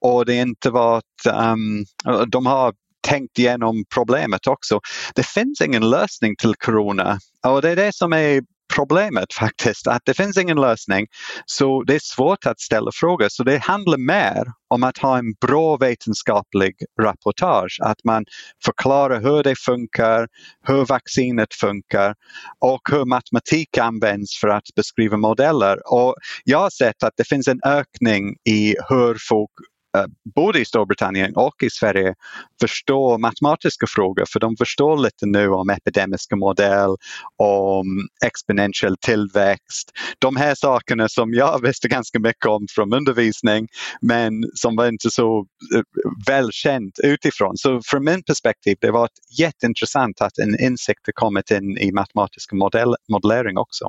[0.00, 2.74] och det är inte varit, um, ehm, de har
[3.08, 4.80] tänkt igenom problemet också.
[5.14, 8.42] Det finns ingen lösning till corona och det är det som är
[8.74, 11.06] problemet faktiskt, att det finns ingen lösning.
[11.46, 13.28] Så det är svårt att ställa frågor.
[13.28, 18.24] Så det handlar mer om att ha en bra vetenskaplig rapportage, att man
[18.64, 20.28] förklarar hur det funkar,
[20.66, 22.14] hur vaccinet funkar
[22.60, 25.92] och hur matematik används för att beskriva modeller.
[25.92, 29.50] Och jag har sett att det finns en ökning i hur folk
[29.96, 30.04] Eh,
[30.34, 32.14] både i Storbritannien och i Sverige
[32.60, 36.96] förstår matematiska frågor för de förstår lite nu om epidemiska modell,
[37.36, 39.90] om exponentiell tillväxt.
[40.18, 43.68] De här sakerna som jag visste ganska mycket om från undervisning
[44.00, 45.82] men som var inte så eh,
[46.26, 47.56] välkänt utifrån.
[47.56, 52.56] Så från min perspektiv det var jätteintressant att en insikt har kommit in i matematiska
[52.56, 53.88] modell, modellering också.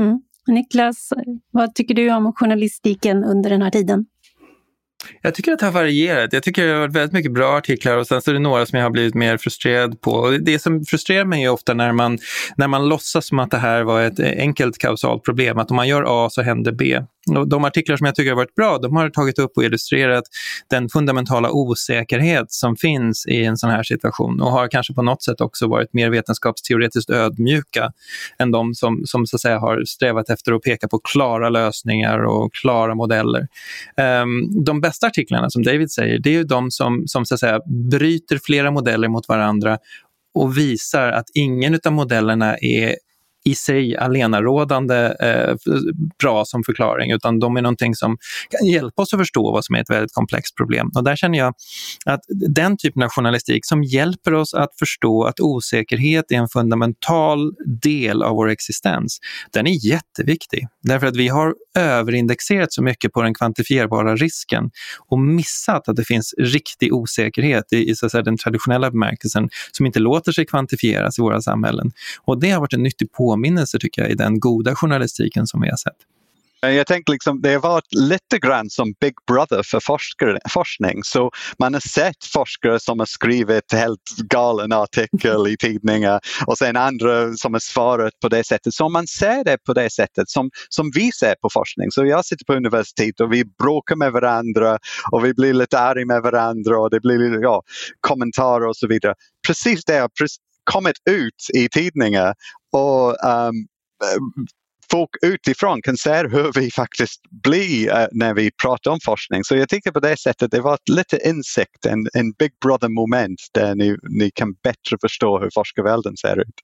[0.00, 0.22] Mm.
[0.46, 1.12] Niklas,
[1.50, 4.06] vad tycker du om journalistiken under den här tiden?
[5.22, 6.32] Jag tycker att det har varierat.
[6.32, 8.66] Jag tycker det har varit väldigt mycket bra artiklar och sen så är det några
[8.66, 10.38] som jag har blivit mer frustrerad på.
[10.40, 12.18] Det som frustrerar mig är ofta när man,
[12.56, 15.88] när man låtsas som att det här var ett enkelt kausalt problem, att om man
[15.88, 17.00] gör A så händer B.
[17.30, 20.24] Och de artiklar som jag tycker har varit bra, de har tagit upp och illustrerat
[20.70, 25.22] den fundamentala osäkerhet som finns i en sån här situation och har kanske på något
[25.22, 27.92] sätt också varit mer vetenskapsteoretiskt ödmjuka
[28.38, 32.18] än de som, som så att säga har strävat efter att peka på klara lösningar
[32.18, 33.48] och klara modeller.
[34.22, 37.40] Um, de bästa artiklarna, som David säger, det är ju de som, som så att
[37.40, 39.78] säga, bryter flera modeller mot varandra
[40.34, 42.96] och visar att ingen av modellerna är
[43.44, 45.54] i sig alenarådande eh,
[46.22, 48.16] bra som förklaring, utan de är någonting som
[48.50, 50.90] kan hjälpa oss att förstå vad som är ett väldigt komplext problem.
[50.94, 51.54] Och där känner jag
[52.06, 57.52] att den typen av journalistik som hjälper oss att förstå att osäkerhet är en fundamental
[57.82, 59.18] del av vår existens,
[59.52, 60.66] den är jätteviktig.
[60.82, 64.70] Därför att vi har överindexerat så mycket på den kvantifierbara risken
[65.08, 69.48] och missat att det finns riktig osäkerhet i, i så att säga, den traditionella bemärkelsen
[69.72, 71.92] som inte låter sig kvantifieras i våra samhällen.
[72.24, 75.60] Och det har varit en nyttig på påminnelse tycker jag i den goda journalistiken som
[75.60, 75.96] vi har sett.
[76.64, 81.04] Jag tänker liksom, det har varit lite grann som Big Brother för forskare, forskning.
[81.04, 86.76] Så man har sett forskare som har skrivit helt galen artikel i tidningar och sen
[86.76, 88.74] andra som har svarat på det sättet.
[88.74, 91.90] Så man ser det på det sättet som, som vi ser på forskning.
[91.90, 94.78] Så jag sitter på universitet och vi bråkar med varandra
[95.12, 97.62] och vi blir lite arga med varandra och det blir ja,
[98.00, 99.14] kommentarer och så vidare.
[99.46, 100.02] Precis det
[100.64, 102.34] kommit ut i tidningar
[102.72, 103.66] och um,
[104.90, 109.44] folk utifrån kan se hur vi faktiskt blir uh, när vi pratar om forskning.
[109.44, 113.40] Så jag tycker på det sättet det var lite insikt, en, en Big Brother moment
[113.52, 116.54] där ni, ni kan bättre förstå hur forskarvärlden ser ut.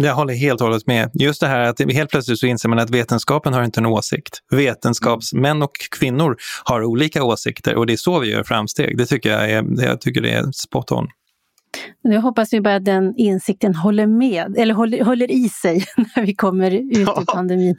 [0.00, 1.10] Jag håller helt och hållet med.
[1.14, 4.38] Just det här att helt plötsligt så inser man att vetenskapen har inte en åsikt.
[4.50, 8.98] Vetenskapsmän och kvinnor har olika åsikter och det är så vi gör framsteg.
[8.98, 11.08] Det tycker jag är, jag tycker det är spot on.
[12.04, 15.84] Nu hoppas vi bara att den insikten håller med, eller håller, håller i sig
[16.16, 17.76] när vi kommer ut ur pandemin.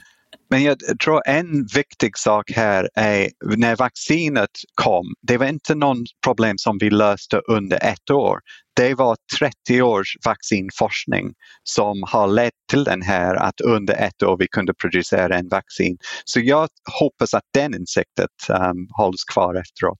[0.50, 6.06] Men jag tror en viktig sak här är när vaccinet kom, det var inte någon
[6.24, 8.40] problem som vi löste under ett år.
[8.76, 14.38] Det var 30 års vaccinforskning som har lett till den här att under ett år
[14.38, 15.98] vi kunde producera en vaccin.
[16.26, 20.00] Så jag hoppas att den insikten um, hålls kvar efteråt.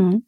[0.00, 0.22] Mm.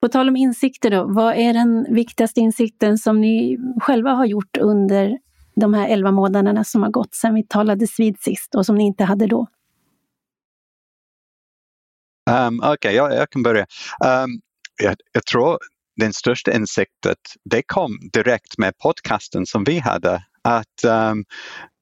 [0.00, 4.56] På tal om insikter då, vad är den viktigaste insikten som ni själva har gjort
[4.56, 5.18] under
[5.56, 8.84] de här elva månaderna som har gått sedan vi talades vid sist och som ni
[8.84, 9.46] inte hade då?
[12.30, 13.66] Um, Okej, okay, jag, jag, kan börja.
[14.04, 14.40] Um,
[14.82, 15.58] jag, jag, tror
[15.96, 20.24] den största insikten det kom direkt med podcasten som vi hade.
[20.42, 21.24] Att um,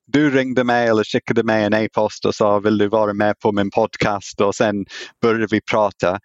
[0.06, 3.52] du ringde mig eller skickade mig en e-post och sa vill du vara med på
[3.52, 4.86] min podcast och sen
[5.22, 6.20] började vi prata.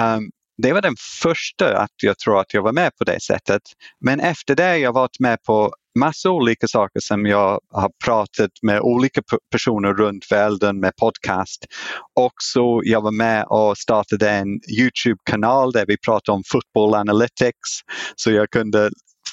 [0.00, 0.30] Um,
[0.62, 3.62] det var den första att jag tror att jag var med på det sättet.
[4.00, 8.50] Men efter det har jag varit med på massa olika saker som jag har pratat
[8.62, 11.66] med olika personer runt världen med podcast.
[12.14, 17.70] Också jag var med och startade en Youtube-kanal där vi pratade om football analytics.
[18.16, 18.90] Så jag kunde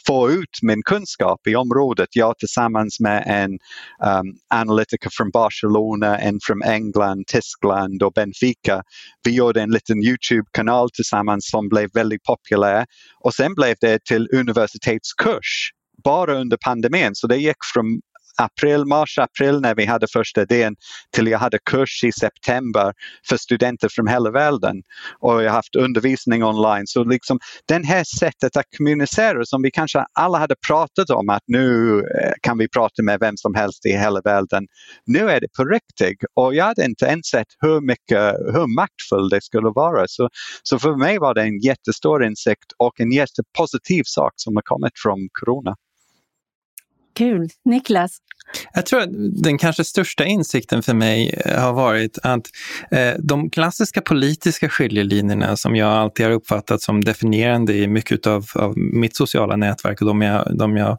[0.07, 2.09] få ut min kunskap i området.
[2.11, 8.83] Jag tillsammans med en um, analytiker från Barcelona, en från England, Tyskland och Benfica.
[9.23, 12.85] Vi gjorde en liten Youtube-kanal tillsammans som blev väldigt populär
[13.23, 15.71] och sen blev det till universitetskurs
[16.03, 17.11] bara under pandemin.
[17.13, 18.01] Så det gick från
[18.37, 20.75] april, mars, april när vi hade första idén
[21.11, 22.93] till jag hade kurs i september
[23.29, 24.75] för studenter från hela världen.
[25.19, 26.87] Och jag har haft undervisning online.
[26.87, 31.43] Så liksom det här sättet att kommunicera som vi kanske alla hade pratat om att
[31.47, 34.67] nu eh, kan vi prata med vem som helst i hela världen.
[35.05, 39.29] Nu är det på riktigt och jag hade inte ens sett hur mycket, hur maktfull
[39.29, 40.05] det skulle vara.
[40.07, 40.29] Så,
[40.63, 44.93] så för mig var det en jättestor insikt och en jättepositiv sak som har kommit
[45.03, 45.75] från Corona.
[47.15, 47.47] Kul.
[47.65, 48.21] Niklas?
[48.73, 49.09] Jag tror att
[49.43, 52.47] den kanske största insikten för mig eh, har varit att
[52.91, 58.45] eh, de klassiska politiska skiljelinjerna som jag alltid har uppfattat som definierande i mycket av,
[58.55, 60.97] av mitt sociala nätverk och de jag, de jag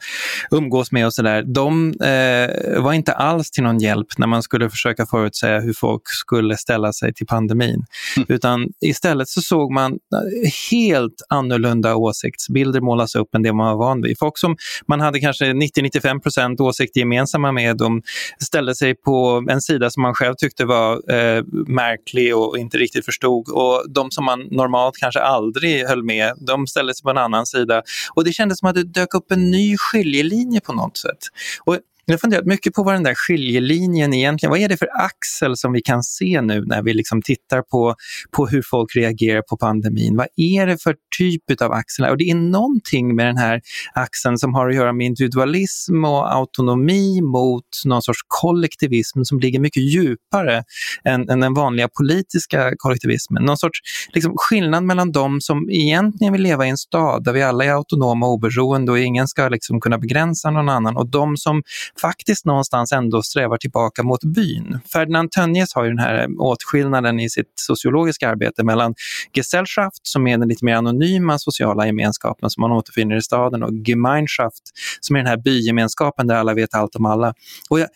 [0.51, 4.71] umgås med och sådär, de eh, var inte alls till någon hjälp när man skulle
[4.71, 7.85] försöka förutsäga hur folk skulle ställa sig till pandemin.
[8.17, 8.27] Mm.
[8.29, 13.87] Utan istället så såg man eh, helt annorlunda åsiktsbilder målas upp än det man var
[13.87, 14.19] van vid.
[14.19, 14.57] Folk som
[14.89, 17.77] man hade kanske 90-95 procent åsikter gemensamt gemensamma med.
[17.77, 18.03] De
[18.39, 23.05] ställde sig på en sida som man själv tyckte var eh, märklig och inte riktigt
[23.05, 23.49] förstod.
[23.49, 27.47] Och de som man normalt kanske aldrig höll med, de ställde sig på en annan
[27.47, 27.83] sida.
[28.15, 31.19] Och det kändes som att det dök upp en ny skiljelinje på något sätt.
[31.65, 34.89] Och jag har funderat mycket på vad den där skiljelinjen egentligen, vad är det för
[34.95, 37.95] axel som vi kan se nu när vi liksom tittar på,
[38.31, 40.17] på hur folk reagerar på pandemin?
[40.17, 42.05] Vad är det för typ av axel?
[42.05, 43.61] Och det är någonting med den här
[43.95, 49.61] axeln som har att göra med individualism och autonomi mot någon sorts kollektivism som ligger
[49.61, 50.65] mycket djupare
[51.05, 53.45] än, än den vanliga politiska kollektivismen.
[53.45, 53.81] Någon sorts
[54.13, 57.71] liksom, skillnad mellan de som egentligen vill leva i en stad där vi alla är
[57.71, 61.63] autonoma och oberoende och ingen ska liksom kunna begränsa någon annan och de som
[62.01, 64.81] faktiskt någonstans ändå strävar tillbaka mot byn.
[64.93, 68.95] Ferdinand Tönnies har ju den här åtskillnaden i sitt sociologiska arbete mellan
[69.33, 73.73] Gesellschaft, som är den lite mer anonyma sociala gemenskapen som man återfinner i staden, och
[73.73, 74.63] Gemeinschaft,
[75.01, 77.35] som är den här bygemenskapen där alla vet allt om alla.
[77.71, 77.89] Och jag,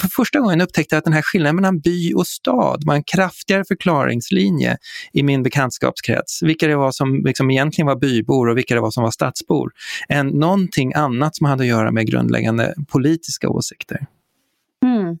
[0.00, 3.02] för första gången upptäckte jag att den här skillnaden mellan by och stad var en
[3.02, 4.76] kraftigare förklaringslinje
[5.12, 6.42] i min bekantskapskrets.
[6.42, 9.70] Vilka det var som liksom egentligen var bybor och vilka det var som var stadsbor.
[10.08, 14.06] Än någonting annat som hade att göra med grundläggande politiska åsikter.
[14.84, 15.18] Mm.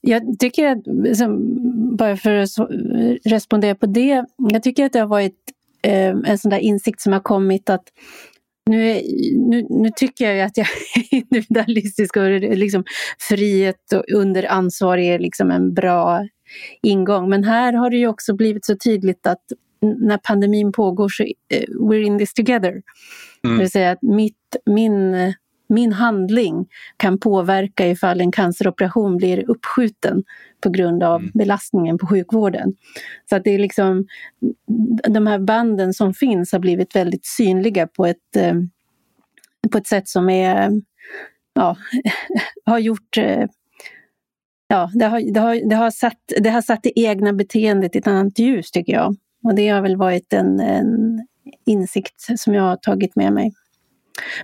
[0.00, 1.38] Jag tycker att, liksom,
[1.96, 2.48] bara för att
[3.24, 5.36] respondera på det, jag tycker att det har varit
[5.82, 7.84] eh, en sån där insikt som har kommit att
[8.70, 9.02] nu,
[9.36, 12.84] nu, nu, tycker jag att jag är individualistisk och liksom
[13.28, 16.26] frihet och under ansvar är liksom en bra
[16.82, 17.28] ingång.
[17.28, 19.42] Men här har det ju också blivit så tydligt att
[19.80, 22.82] när pandemin pågår så uh, we're in this together.
[23.44, 23.56] Mm.
[23.56, 25.14] Det vill säga att mitt, min,
[25.72, 30.22] min handling kan påverka ifall en canceroperation blir uppskjuten
[30.60, 31.30] på grund av mm.
[31.34, 32.74] belastningen på sjukvården.
[33.30, 34.06] Så att det är liksom,
[35.08, 38.54] de här banden som finns har blivit väldigt synliga på ett, eh,
[39.72, 40.70] på ett sätt som är,
[41.54, 41.76] ja,
[42.64, 43.46] har gjort eh,
[44.72, 47.98] Ja, det har, det, har, det, har satt, det har satt det egna beteendet i
[47.98, 49.16] ett annat ljus tycker jag.
[49.44, 51.26] Och det har väl varit en, en
[51.66, 53.52] insikt som jag har tagit med mig.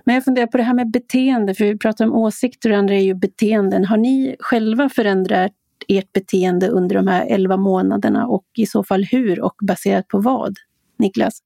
[0.03, 2.95] Men jag funderar på det här med beteende, för vi pratar om åsikter och andra
[2.95, 3.85] är ju beteenden.
[3.85, 5.51] Har ni själva förändrat
[5.87, 10.19] ert beteende under de här 11 månaderna och i så fall hur och baserat på
[10.19, 10.55] vad?
[10.99, 11.39] Niklas?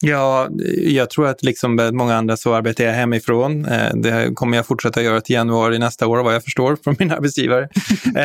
[0.00, 3.64] Ja, jag tror att liksom många andra så arbetar jag hemifrån.
[3.64, 7.12] Eh, det kommer jag fortsätta göra till januari nästa år vad jag förstår från min
[7.12, 7.68] arbetsgivare.
[8.16, 8.24] Eh,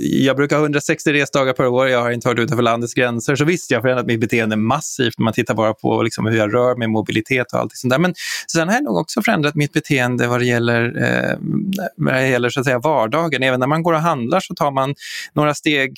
[0.00, 3.36] jag brukar ha 160 resdagar per år, jag har inte varit utanför landets gränser.
[3.36, 6.54] Så visst, jag har förändrat mitt beteende massivt man tittar bara på liksom hur jag
[6.54, 7.98] rör mig, mobilitet och allt sånt där.
[7.98, 8.14] Men
[8.52, 11.36] sen har jag nog också förändrat mitt beteende vad det gäller, eh,
[11.96, 13.42] vad det gäller så att säga, vardagen.
[13.42, 14.94] Även när man går och handlar så tar man
[15.32, 15.96] några steg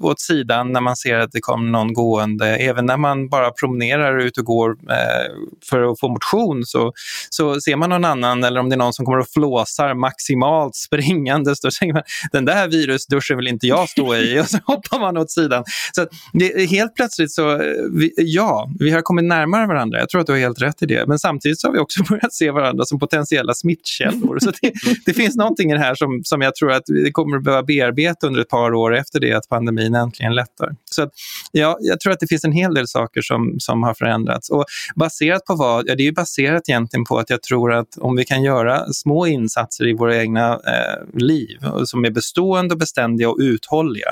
[0.00, 2.46] åt sidan när man ser att det kommer någon gående.
[2.46, 5.32] Även när man bara promenerar ut och går eh,
[5.70, 6.92] för att få motion så,
[7.30, 10.76] så ser man någon annan eller om det är någon som kommer och flåsar maximalt
[10.86, 15.00] springandes, då tänker man den där virusduschen vill inte jag stå i och så hoppar
[15.00, 15.64] man åt sidan.
[15.94, 17.56] Så det, helt plötsligt så,
[17.92, 19.98] vi, ja, vi har kommit närmare varandra.
[19.98, 21.06] Jag tror att du har helt rätt i det.
[21.06, 24.38] Men samtidigt så har vi också börjat se varandra som potentiella smittkällor.
[24.38, 24.72] Så det,
[25.06, 27.62] det finns någonting i det här som, som jag tror att vi kommer att behöva
[27.62, 30.70] bearbeta under ett par år efter det att pandemin äntligen lättar.
[30.90, 31.10] Så att,
[31.52, 34.50] ja, jag tror att det finns en hel del saker som, som har förändrats.
[34.50, 34.64] Och
[34.96, 35.84] baserat på vad?
[35.88, 39.26] Ja, det är baserat egentligen på att jag tror att om vi kan göra små
[39.26, 44.08] insatser i våra egna eh, liv som är bestående, beständiga och uthålliga,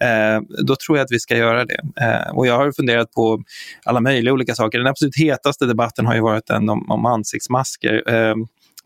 [0.00, 1.80] eh, då tror jag att vi ska göra det.
[2.00, 3.42] Eh, och jag har funderat på
[3.84, 4.78] alla möjliga olika saker.
[4.78, 8.14] Den absolut hetaste debatten har ju varit den om, om ansiktsmasker.
[8.14, 8.34] Eh,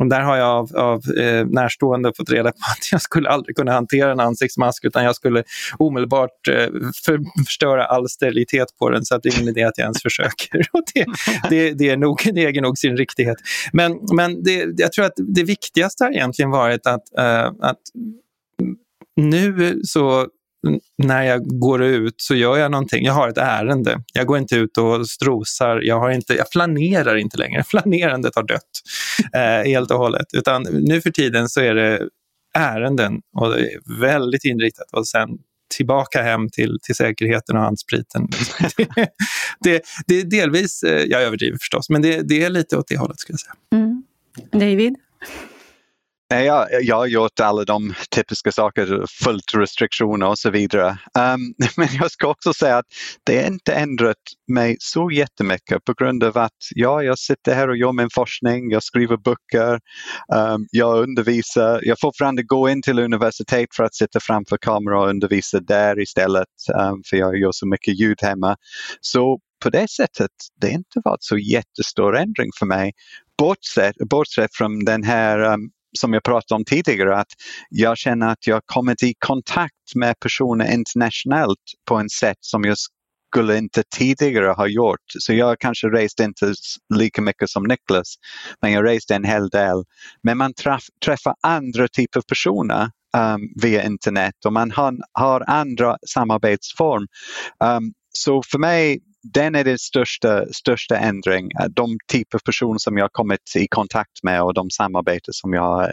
[0.02, 3.56] och där har jag av, av eh, närstående fått reda på att jag skulle aldrig
[3.56, 5.44] kunna hantera en ansiktsmask utan jag skulle
[5.78, 6.66] omedelbart eh,
[7.04, 10.02] för, förstöra all sterilitet på den så att det är ingen idé att jag ens
[10.02, 10.68] försöker.
[10.72, 11.06] Och det,
[11.50, 13.36] det, det, är nog, det äger nog sin riktighet.
[13.72, 17.80] Men, men det, jag tror att det viktigaste har egentligen varit att, eh, att
[19.16, 20.26] nu så
[20.98, 23.04] när jag går ut så gör jag någonting.
[23.04, 24.02] Jag har ett ärende.
[24.12, 25.80] Jag går inte ut och strosar.
[25.82, 27.64] Jag, har inte, jag flanerar inte längre.
[27.66, 28.82] Flanerandet har dött
[29.34, 30.26] eh, helt och hållet.
[30.32, 32.08] Utan nu för tiden så är det
[32.54, 34.92] ärenden och det är väldigt inriktat.
[34.92, 35.28] Och sen
[35.76, 38.28] tillbaka hem till, till säkerheten och handspriten.
[38.76, 38.88] det,
[39.60, 42.96] det, det är delvis, eh, jag överdriver förstås, men det, det är lite åt det
[42.96, 43.54] hållet skulle jag säga.
[43.72, 44.02] Mm.
[44.52, 44.94] David?
[46.32, 50.88] Nej, jag, jag har gjort alla de typiska saker, fullt restriktioner och så vidare.
[50.88, 52.86] Um, men jag ska också säga att
[53.24, 54.16] det inte ändrat
[54.48, 58.70] mig så jättemycket på grund av att ja, jag sitter här och gör min forskning,
[58.70, 59.80] jag skriver böcker,
[60.34, 65.00] um, jag undervisar, jag får fortfarande gå in till universitet för att sitta framför kamera
[65.00, 68.56] och undervisa där istället, um, för jag gör så mycket ljud hemma.
[69.00, 70.30] Så på det sättet,
[70.60, 72.92] det har inte varit så jättestor ändring för mig.
[73.38, 77.32] Bortsett, bortsett från den här um, som jag pratade om tidigare, att
[77.68, 82.76] jag känner att jag kommit i kontakt med personer internationellt på ett sätt som jag
[83.32, 85.00] skulle inte tidigare ha gjort.
[85.18, 86.54] Så jag kanske reste inte
[86.94, 88.14] lika mycket som Niklas,
[88.62, 89.84] men jag reste en hel del.
[90.22, 95.44] Men man träff, träffar andra typer av personer um, via internet och man har, har
[95.46, 97.06] andra samarbetsform.
[97.64, 101.50] Um, så för mig den är den största, största ändring.
[101.60, 105.52] Eh, de typer av personer som jag kommit i kontakt med och de samarbeten som
[105.52, 105.92] jag har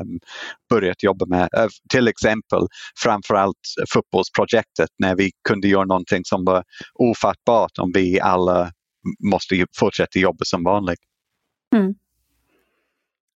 [0.00, 0.20] um,
[0.70, 1.48] börjat jobba med.
[1.58, 2.60] Uh, till exempel
[3.02, 3.58] framförallt
[3.92, 8.72] fotbollsprojektet när vi kunde göra någonting som var ofattbart om vi alla
[9.30, 11.00] måste fortsätta jobba som vanligt.
[11.74, 11.94] Mm.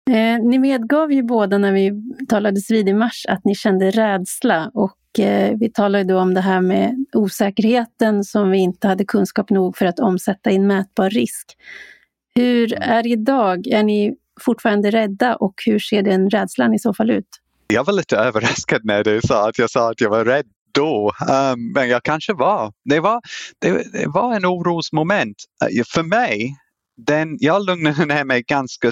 [0.08, 1.92] Eh, ni medgav ju båda när vi
[2.30, 6.42] talades vid i mars att ni kände rädsla och Eh, vi talade då om det
[6.42, 11.10] här med osäkerheten som vi inte hade kunskap nog för att omsätta i en mätbar
[11.10, 11.58] risk.
[12.36, 13.68] Hur är det idag?
[13.68, 17.28] Är ni fortfarande rädda och hur ser den rädslan i så fall ut?
[17.68, 21.12] Jag var lite överraskad när du sa att jag sa att jag var rädd då,
[21.54, 22.74] um, men jag kanske var.
[22.86, 23.22] Det var,
[23.60, 25.38] det, det var en orosmoment.
[25.64, 26.56] Uh, för mig
[26.98, 28.92] den, jag lugnade ner mig ganska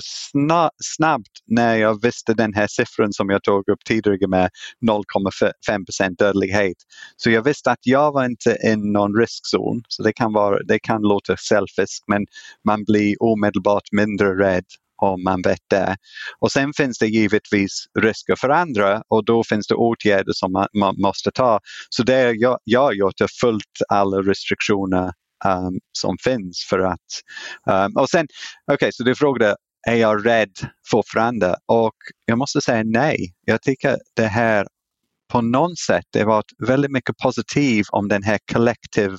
[0.83, 4.49] snabbt när jag visste den här siffran som jag tog upp tidigare med
[4.87, 6.77] 0,5% dödlighet.
[7.15, 9.81] Så jag visste att jag var inte i någon riskzon.
[9.87, 12.25] Så det kan, vara, det kan låta selfisk men
[12.65, 14.65] man blir omedelbart mindre rädd
[15.01, 15.97] om man vet det.
[16.39, 20.67] Och sen finns det givetvis risker för andra och då finns det åtgärder som man,
[20.73, 21.59] man måste ta.
[21.89, 25.11] Så det jag, jag har gjort är följt alla restriktioner
[25.45, 26.99] um, som finns för att...
[27.69, 28.27] Um, och sen,
[28.67, 29.55] okej, okay, så du frågade
[29.87, 30.57] är jag rädd
[30.91, 31.55] för förändra?
[31.65, 33.33] Och jag måste säga nej.
[33.45, 34.67] Jag tycker det här
[35.31, 39.17] på något sätt det har varit väldigt mycket positivt om den här collective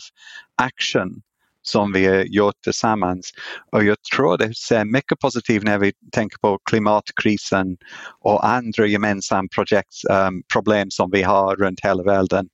[0.62, 1.22] action
[1.62, 3.32] som vi har gjort tillsammans.
[3.72, 7.76] Och jag tror det ser mycket positivt när vi tänker på klimatkrisen
[8.20, 12.48] och andra gemensamma projekt, um, problem som vi har runt hela världen.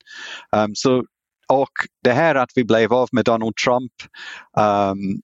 [0.55, 1.03] Um, så
[1.49, 1.71] och
[2.03, 3.91] det här att vi blev av med Donald Trump,
[4.57, 5.21] um,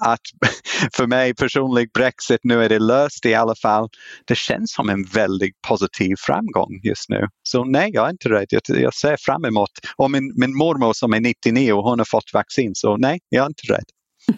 [0.00, 0.20] att
[0.96, 3.88] för mig personligen Brexit nu är det löst i alla fall.
[4.24, 7.28] Det känns som en väldigt positiv framgång just nu.
[7.42, 8.46] Så nej, jag är inte rädd.
[8.48, 12.34] Jag, jag ser fram emot, och min, min mormor som är 99 hon har fått
[12.34, 13.84] vaccin, så nej, jag är inte rädd.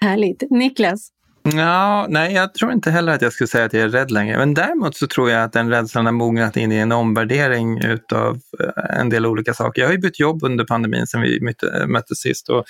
[0.00, 0.42] Härligt.
[0.50, 1.10] Niklas?
[1.42, 4.38] Ja, nej, jag tror inte heller att jag skulle säga att jag är rädd längre.
[4.38, 8.40] Men däremot så tror jag att den rädslan har mognat in i en omvärdering utav
[8.60, 9.82] eh, en del olika saker.
[9.82, 12.64] Jag har ju bytt jobb under pandemin sedan vi eh, möttes sist och,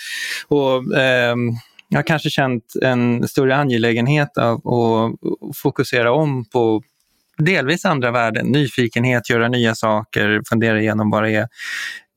[0.49, 1.51] och ehm,
[1.89, 6.83] jag har kanske känt en större angelägenhet av att fokusera om på
[7.39, 8.47] delvis andra värden.
[8.47, 11.49] Nyfikenhet, göra nya saker, fundera igenom vad det är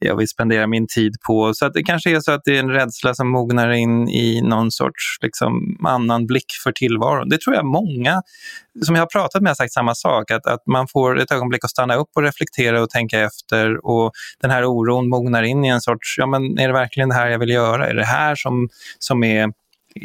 [0.05, 1.53] jag vill spendera min tid på.
[1.53, 4.41] Så att det kanske är så att det är en rädsla som mognar in i
[4.41, 7.29] någon sorts liksom, annan blick för tillvaron.
[7.29, 8.21] Det tror jag många
[8.85, 11.63] som jag har pratat med har sagt samma sak, att, att man får ett ögonblick
[11.63, 15.67] att stanna upp och reflektera och tänka efter och den här oron mognar in i
[15.67, 17.87] en sorts, ja men är det verkligen det här jag vill göra?
[17.87, 19.53] Är det här som, som är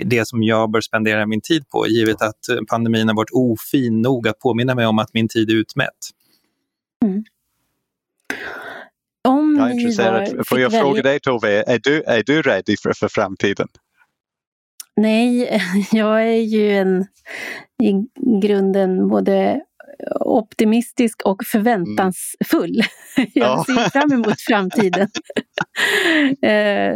[0.05, 2.39] det som jag bör spendera min tid på, givet att
[2.69, 6.11] pandemin har varit ofin nog att påminna mig om att min tid är utmätt.
[7.05, 7.25] Mm.
[9.59, 10.47] Jag är intresserad.
[10.47, 13.69] Får jag fråga dig Tove, är du, är du rädd för, för framtiden?
[14.97, 15.61] Nej,
[15.93, 17.07] jag är ju en
[17.83, 17.93] i
[18.41, 19.61] grunden både
[20.21, 22.83] optimistisk och förväntansfull.
[23.17, 23.31] Mm.
[23.35, 25.09] Jag ser fram emot framtiden.
[26.43, 26.95] Eh,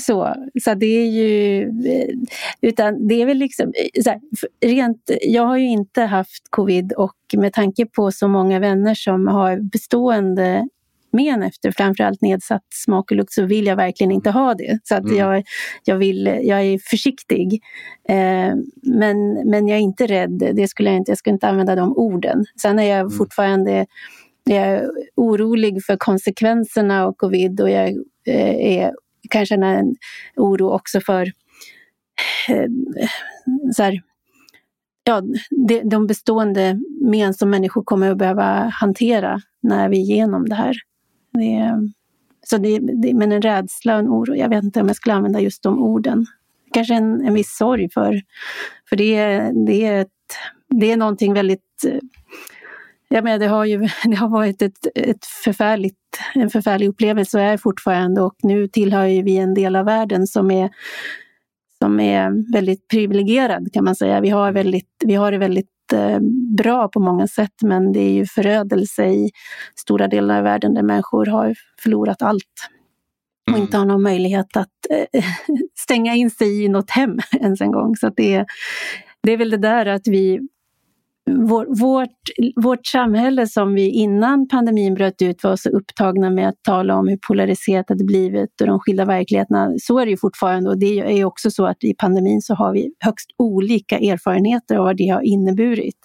[0.00, 0.34] så,
[0.64, 1.62] så det är ju...
[1.62, 2.14] Eh,
[2.60, 3.72] utan det är väl liksom...
[4.04, 4.20] Så här,
[4.60, 9.26] rent, jag har ju inte haft covid och med tanke på så många vänner som
[9.26, 10.68] har bestående
[11.12, 14.78] men efter framförallt nedsatt smak och lukt så vill jag verkligen inte ha det.
[14.84, 15.16] Så att mm.
[15.16, 15.44] jag,
[15.84, 17.62] jag, vill, jag är försiktig.
[18.08, 20.52] Eh, men, men jag är inte rädd.
[20.54, 22.44] Det skulle jag, inte, jag skulle inte använda de orden.
[22.62, 23.10] Sen är jag mm.
[23.10, 23.86] fortfarande
[24.44, 27.88] jag är orolig för konsekvenserna av covid och jag
[28.26, 28.92] eh, är,
[29.30, 29.94] kan känna en
[30.36, 31.22] oro också för
[32.48, 32.66] eh,
[33.74, 34.02] så här,
[35.04, 35.22] ja,
[35.68, 40.54] de, de bestående men som människor kommer att behöva hantera när vi är igenom det
[40.54, 40.76] här.
[41.32, 41.90] Det,
[42.46, 45.14] så det, det, men en rädsla och en oro, jag vet inte om jag skulle
[45.14, 46.26] använda just de orden.
[46.72, 48.22] Kanske en, en viss sorg för,
[48.88, 49.16] för det,
[49.66, 50.08] det, är ett,
[50.68, 51.98] det är någonting väldigt eh,
[53.12, 55.96] jag menar, det, har ju, det har varit ett, ett förfärligt,
[56.34, 60.26] en förfärlig upplevelse och är fortfarande och nu tillhör ju vi en del av världen
[60.26, 60.70] som är,
[61.78, 64.20] som är väldigt privilegierad kan man säga.
[64.20, 65.68] Vi har, väldigt, vi har det väldigt
[66.56, 69.30] bra på många sätt men det är ju förödelse i
[69.76, 72.70] stora delar av världen där människor har förlorat allt
[73.50, 74.68] och inte har någon möjlighet att
[75.12, 75.24] äh,
[75.78, 77.96] stänga in sig i något hem ens en gång.
[77.96, 78.46] Så det,
[79.22, 80.48] det är väl det där att vi
[81.30, 82.18] vår, vårt,
[82.56, 87.08] vårt samhälle som vi innan pandemin bröt ut var så upptagna med att tala om
[87.08, 89.74] hur polariserat det blivit och de skilda verkligheterna.
[89.78, 92.72] Så är det ju fortfarande och det är också så att i pandemin så har
[92.72, 95.98] vi högst olika erfarenheter av vad det har inneburit.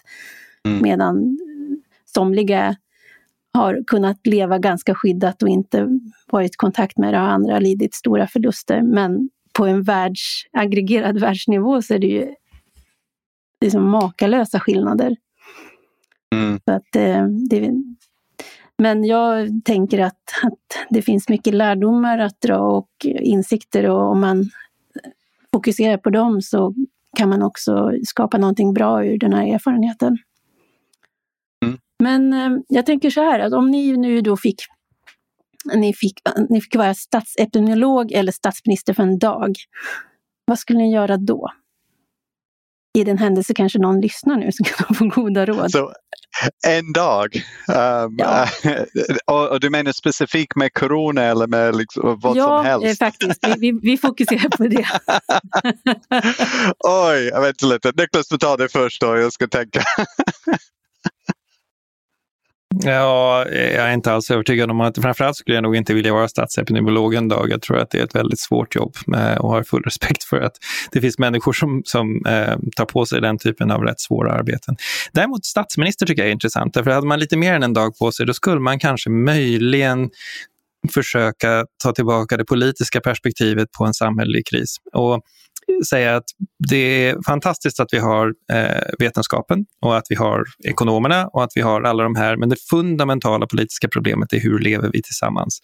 [0.66, 0.82] Mm.
[0.82, 1.38] Medan
[2.14, 2.76] somliga
[3.54, 6.00] har kunnat leva ganska skyddat och inte
[6.30, 8.82] varit i kontakt med det och andra lidit stora förluster.
[8.82, 12.34] Men på en världs, aggregerad världsnivå så är det ju
[13.60, 15.16] liksom makalösa skillnader.
[16.34, 16.60] Mm.
[16.64, 17.72] Så att, eh, det,
[18.78, 24.20] men jag tänker att, att det finns mycket lärdomar att dra och insikter och om
[24.20, 24.50] man
[25.52, 26.74] fokuserar på dem så
[27.16, 30.18] kan man också skapa någonting bra ur den här erfarenheten.
[31.64, 31.78] Mm.
[32.02, 34.60] Men eh, jag tänker så här att om ni nu då fick
[35.74, 39.56] ni fick, ni fick vara statsepidemiolog eller statsminister för en dag.
[40.44, 41.50] Vad skulle ni göra då?
[42.94, 45.70] I den händelse kanske någon lyssnar nu så kan de få goda råd.
[45.70, 45.92] Så,
[46.66, 47.36] en dag?
[47.68, 48.48] Um, ja.
[49.26, 52.84] och, och, du menar specifikt med corona eller med liksom vad ja, som helst?
[52.84, 53.46] Ja, eh, faktiskt.
[53.46, 54.88] Vi, vi, vi, fokuserar på det.
[56.78, 57.92] Oj, vänta lite.
[58.02, 59.16] Niklas, du tar det först då.
[59.16, 59.80] Jag ska tänka.
[62.82, 66.28] Ja, jag är inte alls övertygad om att, framförallt skulle jag nog inte vilja vara
[66.28, 67.50] statsepidemiolog en dag.
[67.50, 70.40] Jag tror att det är ett väldigt svårt jobb eh, och har full respekt för
[70.40, 70.52] att
[70.92, 74.76] det finns människor som, som eh, tar på sig den typen av rätt svåra arbeten.
[75.12, 78.12] Däremot statsminister tycker jag är intressant, för hade man lite mer än en dag på
[78.12, 80.10] sig, då skulle man kanske möjligen
[80.94, 84.76] försöka ta tillbaka det politiska perspektivet på en samhällelig kris.
[84.92, 85.22] Och
[85.88, 86.24] säga att
[86.68, 91.52] det är fantastiskt att vi har eh, vetenskapen och att vi har ekonomerna och att
[91.54, 95.60] vi har alla de här, men det fundamentala politiska problemet är hur lever vi tillsammans?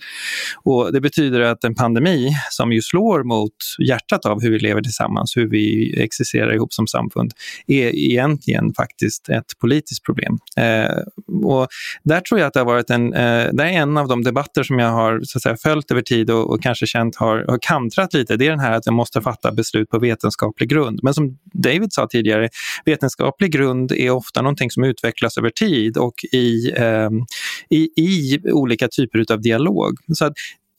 [0.65, 3.53] Och Det betyder att en pandemi som ju slår mot
[3.89, 7.33] hjärtat av hur vi lever tillsammans, hur vi existerar ihop som samfund,
[7.67, 10.39] är egentligen faktiskt ett politiskt problem.
[10.57, 10.97] Eh,
[11.45, 11.69] och
[12.05, 14.63] där tror jag att det har varit en, eh, det är en av de debatter
[14.63, 17.59] som jag har så att säga, följt över tid och, och kanske känt har, har
[17.63, 18.37] kantrat lite.
[18.37, 21.01] Det är den här att jag måste fatta beslut på vetenskaplig grund.
[21.03, 22.49] Men som David sa tidigare,
[22.85, 27.11] vetenskaplig grund är ofta någonting som utvecklas över tid och i, eh,
[27.71, 29.99] i, i olika typer av dialog.
[30.15, 30.33] Så att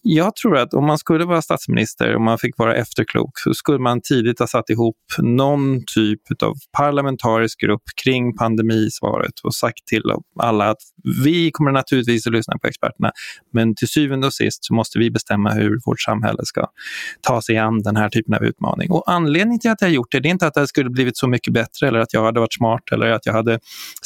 [0.08, 3.80] jag tror att om man skulle vara statsminister och man fick vara efterklok så skulle
[3.80, 10.04] man tidigt ha satt ihop någon typ av parlamentarisk grupp kring pandemisvaret och sagt till
[10.40, 10.78] alla att
[11.26, 13.12] vi kommer naturligtvis att lyssna på experterna
[13.54, 16.68] men till syvende och sist så måste vi bestämma hur vårt samhälle ska
[17.22, 18.92] ta sig an den här typen av utmaning.
[18.92, 21.18] Och anledningen till att jag har gjort det, det är inte att det skulle blivit
[21.18, 23.60] så mycket bättre eller att jag hade varit smart eller att jag hade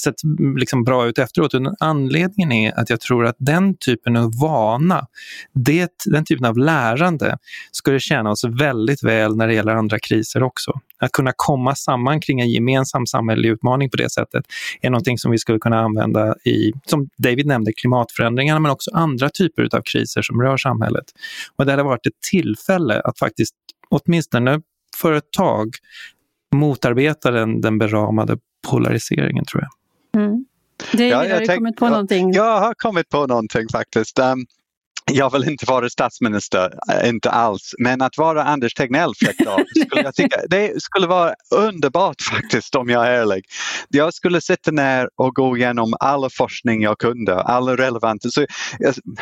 [0.03, 0.15] sett
[0.57, 1.53] liksom bra ut efteråt.
[1.53, 5.07] Utan anledningen är att jag tror att den typen av vana,
[5.53, 7.37] det, den typen av lärande
[7.71, 10.79] skulle tjäna oss väldigt väl när det gäller andra kriser också.
[10.97, 14.45] Att kunna komma samman kring en gemensam samhällelig utmaning på det sättet
[14.81, 19.29] är någonting som vi skulle kunna använda i, som David nämnde, klimatförändringarna men också andra
[19.29, 21.05] typer av kriser som rör samhället.
[21.55, 23.55] Och det hade varit ett tillfälle att faktiskt
[23.89, 24.61] åtminstone
[24.97, 25.69] för ett tag
[26.51, 28.37] motarbeta den, den beramade
[28.67, 29.71] polariseringen tror jag.
[30.21, 30.45] Mm.
[30.91, 32.33] David, ja, har du tänk, kommit på ja, någonting?
[32.33, 34.19] Jag har kommit på någonting faktiskt.
[34.19, 34.45] Um,
[35.11, 37.73] jag vill inte vara statsminister, eh, inte alls.
[37.79, 42.21] Men att vara Anders Tegnell för ett dag, skulle jag tycka, det skulle vara underbart
[42.21, 43.45] faktiskt om jag är ärlig.
[43.89, 48.29] Jag skulle sitta ner och gå igenom all forskning jag kunde, alla relevanta...
[48.29, 48.45] Så,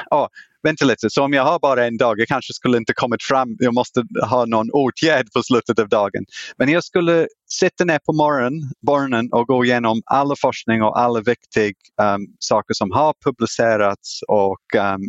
[0.10, 0.30] ja,
[0.64, 3.56] vänta lite, så om jag har bara en dag, jag kanske skulle inte kommit fram,
[3.60, 6.26] jag måste ha någon åtgärd på slutet av dagen.
[6.58, 11.22] Men jag skulle sitta ner på morgonen, morgonen och gå igenom all forskning och alla
[11.22, 15.02] viktiga um, ehm, saker som har publicerats och um,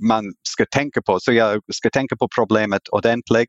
[0.00, 1.20] man ska tänka på.
[1.20, 3.48] Så jag ska tänka på problemet ordentligt.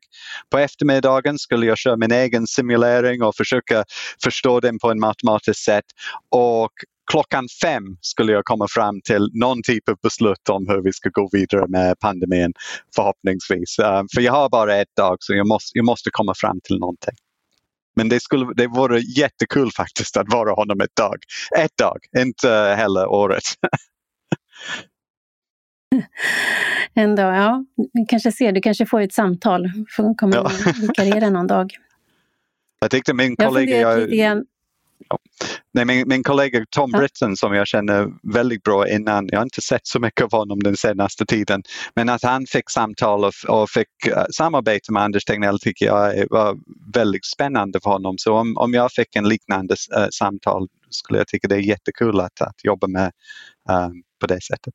[0.50, 3.84] På eftermiddagen skulle jag köra min egen simulering och försöka
[4.22, 5.84] förstå den på en matematiskt sätt.
[6.28, 6.72] Och
[7.10, 11.08] klockan fem skulle jag komma fram till någon typ av beslut om hur vi ska
[11.08, 12.52] gå vidare med pandemin
[12.96, 13.78] förhoppningsvis.
[13.78, 16.78] Um, för jag har bara ett dag så jag måste, jag måste komma fram till
[16.78, 17.14] någonting.
[17.96, 21.16] Men det, skulle, det vore jättekul faktiskt att vara honom ett dag.
[21.58, 23.42] Ett dag, inte hela året.
[26.94, 27.64] en dag, ja.
[27.92, 29.70] Vi kanske ser, du kanske får ett samtal.
[29.96, 30.50] Får komma ja.
[30.80, 31.70] vikariera någon dag.
[32.80, 33.76] Jag tyckte min kollega...
[34.10, 34.44] Jag,
[35.08, 35.18] Ja.
[35.74, 36.98] Nej, min, min kollega Tom ja.
[36.98, 40.62] Britton som jag känner väldigt bra innan, jag har inte sett så mycket av honom
[40.62, 41.62] den senaste tiden,
[41.94, 46.26] men att han fick samtal och, och fick uh, samarbeta med Anders Tegnell tycker jag
[46.30, 46.56] var
[46.94, 48.18] väldigt spännande för honom.
[48.18, 52.20] Så om, om jag fick en liknande uh, samtal skulle jag tycka det är jättekul
[52.20, 53.12] att, att jobba med
[53.70, 53.88] uh,
[54.20, 54.74] på det sättet.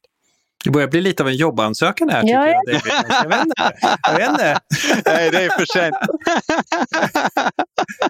[0.64, 2.55] Det börjar bli lite av en jobbansökan här tycker ja, jag.
[2.66, 2.82] David.
[3.10, 3.74] Jag vet inte.
[4.03, 4.60] Jag vet inte.
[5.05, 5.95] Nej, det är för sent.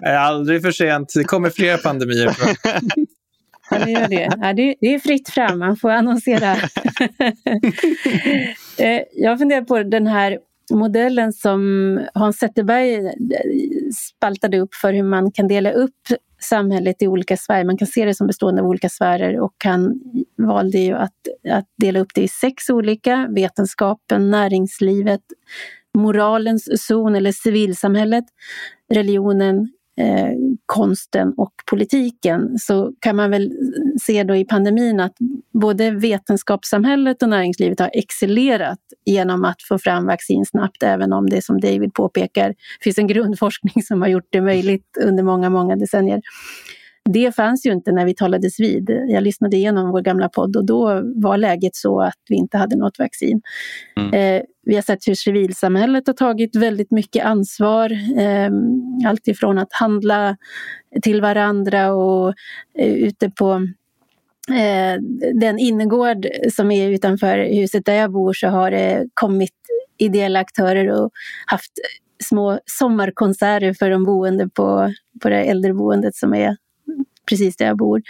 [0.00, 1.12] Det är aldrig för sent.
[1.14, 2.36] Det kommer fler pandemier.
[3.70, 4.30] Ja, det gör det.
[4.40, 6.56] Ja, det, är fritt fram, man får annonsera.
[8.78, 10.38] Eh, jag funderar på den här
[10.72, 13.12] modellen som Hans Zetterberg
[13.94, 15.94] spaltade upp för hur man kan dela upp
[16.40, 17.64] samhället i olika sfärer.
[17.64, 20.00] Man kan se det som bestående av olika sfärer och han
[20.38, 21.14] valde ju att,
[21.50, 23.28] att dela upp det i sex olika.
[23.30, 25.20] Vetenskapen, näringslivet,
[25.98, 28.24] moralens zon eller civilsamhället,
[28.94, 30.32] religionen, eh,
[30.66, 33.52] konsten och politiken så kan man väl
[34.02, 35.14] se då i pandemin att
[35.52, 41.44] både vetenskapssamhället och näringslivet har excellerat genom att få fram vaccin snabbt, även om det
[41.44, 46.20] som David påpekar finns en grundforskning som har gjort det möjligt under många, många decennier.
[47.12, 48.90] Det fanns ju inte när vi talades vid.
[49.08, 52.76] Jag lyssnade igenom vår gamla podd och då var läget så att vi inte hade
[52.76, 53.42] något vaccin.
[53.96, 54.14] Mm.
[54.14, 57.92] Eh, vi har sett hur civilsamhället har tagit väldigt mycket ansvar.
[58.18, 58.50] Eh,
[59.06, 60.36] allt ifrån att handla
[61.02, 62.34] till varandra och
[62.78, 63.52] eh, ute på
[64.48, 65.00] eh,
[65.34, 69.54] den innergård som är utanför huset där jag bor så har det kommit
[69.98, 71.10] ideella aktörer och
[71.46, 71.72] haft
[72.24, 74.92] små sommarkonserter för de boende på,
[75.22, 76.56] på det äldreboendet som är
[77.30, 78.02] precis där jag bor.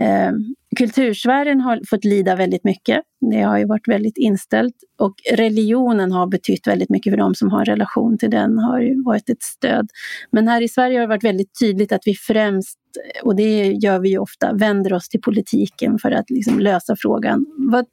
[0.00, 0.32] Eh,
[0.76, 3.02] kultursfären har fått lida väldigt mycket.
[3.30, 7.50] Det har ju varit väldigt inställt och religionen har betytt väldigt mycket för de som
[7.50, 9.88] har en relation till den, har ju varit ett stöd.
[10.30, 12.78] Men här i Sverige har det varit väldigt tydligt att vi främst,
[13.22, 17.46] och det gör vi ju ofta, vänder oss till politiken för att liksom lösa frågan.
[17.58, 17.86] Vad,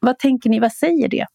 [0.00, 1.26] vad tänker ni, vad säger det?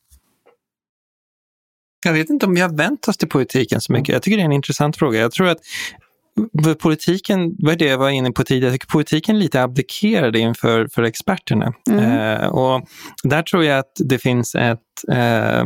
[2.05, 4.13] Jag vet inte om vi har vänt oss till politiken så mycket.
[4.13, 5.19] Jag tycker det är en intressant fråga.
[5.19, 5.59] Jag tror att
[6.79, 10.87] politiken, vad är det jag var inne på tidigare, jag tycker politiken lite abdikerade inför
[10.87, 11.73] för experterna.
[11.89, 12.03] Mm.
[12.03, 12.87] Eh, och
[13.23, 14.79] där tror jag att det finns ett
[15.11, 15.63] eh,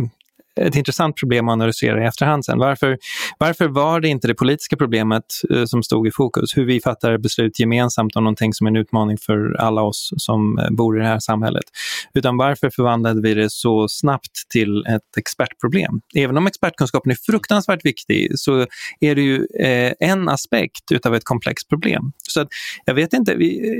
[0.61, 2.59] ett intressant problem att analysera i efterhand sen.
[2.59, 2.97] Varför,
[3.37, 6.57] varför var det inte det politiska problemet eh, som stod i fokus?
[6.57, 10.59] Hur vi fattar beslut gemensamt om någonting som är en utmaning för alla oss som
[10.59, 11.65] eh, bor i det här samhället.
[12.13, 16.01] Utan varför förvandlade vi det så snabbt till ett expertproblem?
[16.15, 18.65] Även om expertkunskapen är fruktansvärt viktig så
[18.99, 22.11] är det ju eh, en aspekt utav ett komplext problem.
[22.27, 22.47] Så att
[22.85, 23.31] jag, vet inte,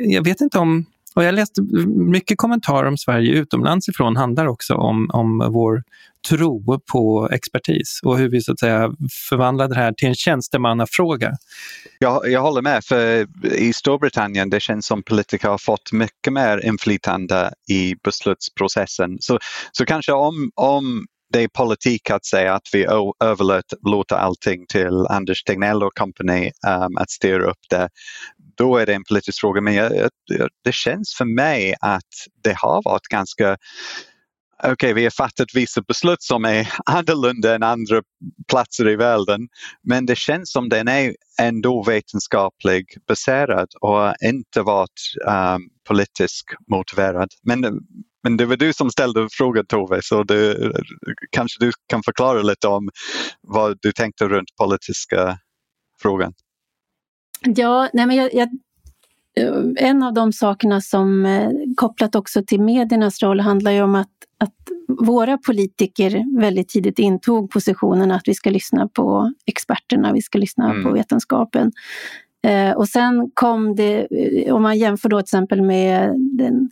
[0.06, 4.74] jag vet inte om och jag läste mycket kommentarer om Sverige utomlands ifrån handlar också
[4.74, 5.84] om, om vår
[6.30, 8.92] tro på expertis och hur vi så att säga
[9.30, 11.32] förvandlar det här till en tjänstemannafråga.
[12.00, 16.66] Jag, jag håller med, för i Storbritannien det känns som politiker har fått mycket mer
[16.66, 19.18] inflytande i beslutsprocessen.
[19.20, 19.40] Så,
[19.72, 22.86] så kanske om, om det är politik att säga att vi
[23.24, 27.90] överlåter allting till Anders Tegnell och company um, att styra upp det.
[28.58, 32.04] Då är det en politisk fråga men jag, jag, det känns för mig att
[32.44, 33.58] det har varit ganska
[34.64, 38.02] okej, okay, vi har fattat vissa beslut som är annorlunda än andra
[38.50, 39.48] platser i världen.
[39.84, 47.30] Men det känns som den är ändå vetenskaplig baserad och inte varit um, politisk motiverad.
[47.44, 47.80] Men
[48.24, 50.72] men det var du som ställde frågan Tove, så du,
[51.32, 52.90] kanske du kan förklara lite om
[53.42, 55.38] vad du tänkte runt politiska
[56.02, 56.34] frågan.
[57.46, 58.50] Ja, nej men jag, jag,
[59.78, 64.10] en av de sakerna som eh, kopplat också till mediernas roll handlar ju om att,
[64.38, 64.54] att
[65.08, 70.72] våra politiker väldigt tidigt intog positionen att vi ska lyssna på experterna, vi ska lyssna
[70.72, 70.84] mm.
[70.84, 71.72] på vetenskapen.
[72.44, 76.70] Eh, och sen kom det, eh, om man jämför då till exempel med den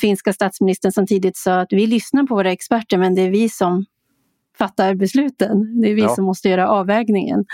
[0.00, 3.48] finska statsministern som tidigt sa att vi lyssnar på våra experter men det är vi
[3.48, 3.84] som
[4.58, 5.80] fattar besluten.
[5.80, 6.08] Det är vi ja.
[6.08, 7.44] som måste göra avvägningen.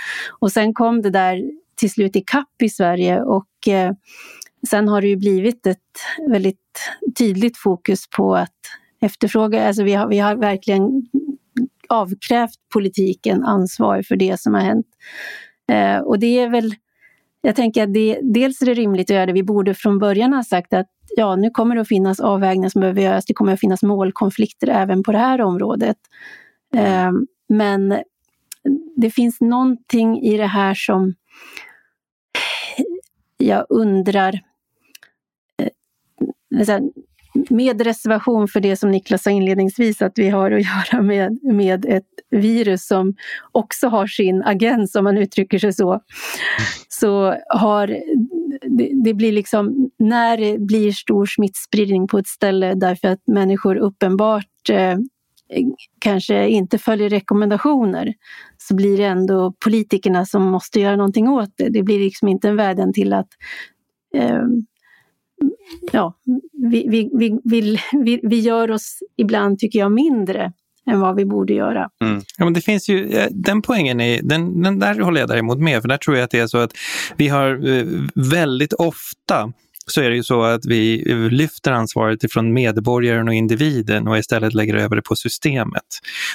[0.41, 1.43] Och sen kom det där
[1.75, 3.93] till slut i kapp i Sverige och eh,
[4.71, 5.79] sen har det ju blivit ett
[6.29, 6.81] väldigt
[7.19, 8.57] tydligt fokus på att
[9.01, 11.07] efterfråga, alltså vi har, vi har verkligen
[11.89, 14.87] avkrävt politiken ansvar för det som har hänt.
[15.73, 16.75] Eh, och det är väl
[17.45, 19.33] jag tänker att det, dels är det rimligt att göra det.
[19.33, 20.87] Vi borde från början ha sagt att
[21.17, 23.25] ja, nu kommer det att finnas avvägningar som behöver göras.
[23.25, 25.97] Det kommer att finnas målkonflikter även på det här området.
[26.75, 27.11] Eh,
[27.49, 28.03] men
[28.97, 31.15] det finns någonting i det här som
[33.47, 34.41] jag undrar.
[35.59, 36.81] Eh,
[37.51, 41.85] med reservation för det som Niklas sa inledningsvis, att vi har att göra med, med
[41.85, 43.15] ett virus som
[43.53, 46.01] också har sin agens, om man uttrycker sig så.
[46.89, 47.87] Så har
[48.79, 53.77] det, det blir liksom, när det blir stor smittspridning på ett ställe därför att människor
[53.77, 54.97] uppenbart eh,
[55.99, 58.15] kanske inte följer rekommendationer,
[58.59, 61.69] så blir det ändå politikerna som måste göra någonting åt det.
[61.69, 63.29] Det blir liksom inte en vädjan till att
[64.15, 64.43] eh,
[65.93, 66.15] ja,
[66.53, 67.11] vi, vi,
[67.45, 70.53] vi, vi, vi gör oss ibland, tycker jag, mindre
[70.87, 71.91] än vad vi borde göra.
[72.05, 72.23] Mm.
[72.39, 75.59] Ja, men det finns ju, eh, den poängen, är, den, den där håller jag däremot
[75.59, 76.73] med, för där tror jag att det är så att
[77.17, 79.53] vi har eh, väldigt ofta
[79.87, 84.55] så är det ju så att vi lyfter ansvaret ifrån medborgaren och individen och istället
[84.55, 85.83] lägger över det på systemet.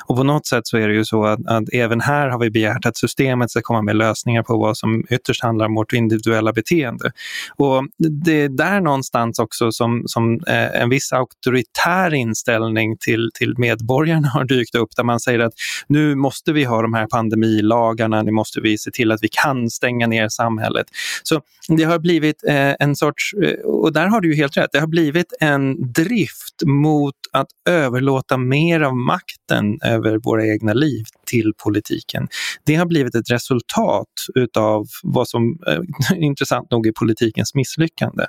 [0.06, 2.50] Och på något sätt så är det ju så att, att även här har vi
[2.50, 6.54] begärt att systemet ska komma med lösningar på vad som ytterst handlar om vårt individuella
[6.54, 7.12] beteende.
[7.56, 7.84] Och
[8.24, 14.28] det är där någonstans också som, som eh, en viss auktoritär inställning till, till medborgarna
[14.28, 15.54] har dykt upp där man säger att
[15.88, 19.70] nu måste vi ha de här pandemilagarna, nu måste vi se till att vi kan
[19.70, 20.88] stänga ner samhället.
[21.24, 24.70] Så det har blivit eh, en sorts Eh, och där har du ju helt rätt,
[24.72, 31.04] det har blivit en drift mot att överlåta mer av makten över våra egna liv
[31.26, 32.28] till politiken.
[32.66, 38.26] Det har blivit ett resultat utav vad som eh, intressant nog är politikens misslyckande.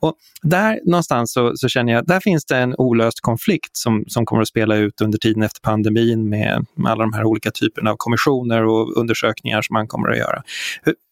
[0.00, 4.26] Och där någonstans så, så, känner jag, där finns det en olöst konflikt som, som
[4.26, 7.90] kommer att spela ut under tiden efter pandemin med, med alla de här olika typerna
[7.90, 10.42] av kommissioner och undersökningar som man kommer att göra.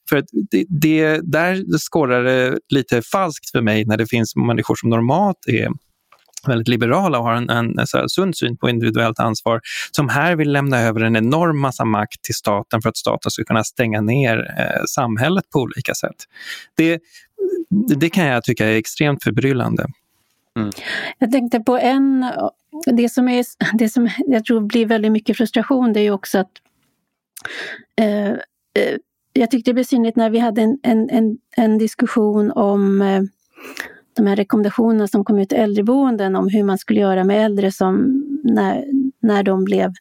[0.09, 4.75] För att det, det, där skårar det lite falskt för mig när det finns människor
[4.75, 5.69] som normalt är
[6.47, 10.53] väldigt liberala och har en, en, en sund syn på individuellt ansvar, som här vill
[10.53, 14.55] lämna över en enorm massa makt till staten för att staten ska kunna stänga ner
[14.59, 16.17] eh, samhället på olika sätt.
[16.75, 17.01] Det,
[17.97, 19.87] det kan jag tycka är extremt förbryllande.
[20.57, 20.71] Mm.
[21.19, 22.33] Jag tänkte på en,
[22.87, 23.45] det som, är,
[23.79, 26.51] det som jag tror blir väldigt mycket frustration, det är ju också att
[28.01, 28.97] eh, eh
[29.37, 33.23] jag tyckte det blev synligt när vi hade en, en, en, en diskussion om eh,
[34.17, 37.73] de här rekommendationerna som kom ut i äldreboenden om hur man skulle göra med äldre
[37.73, 38.85] som när,
[39.23, 39.93] när de blev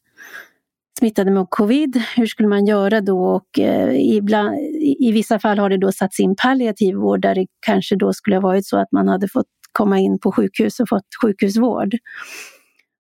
[1.00, 2.02] smittade med covid.
[2.16, 3.26] Hur skulle man göra då?
[3.26, 4.60] Och, eh, ibland,
[5.00, 8.36] I vissa fall har det då satts in palliativ vård där det kanske då skulle
[8.36, 11.96] ha varit så att man hade fått komma in på sjukhus och fått sjukhusvård.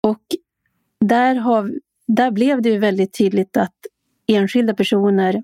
[0.03, 0.23] Och
[1.05, 1.71] där, har,
[2.07, 3.75] där blev det ju väldigt tydligt att
[4.27, 5.43] enskilda personer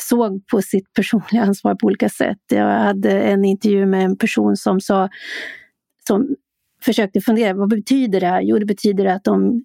[0.00, 2.38] såg på sitt personliga ansvar på olika sätt.
[2.48, 5.08] Jag hade en intervju med en person som sa,
[6.06, 6.36] som
[6.82, 8.42] försökte fundera, vad betyder det här?
[8.42, 9.64] Jo, det betyder att om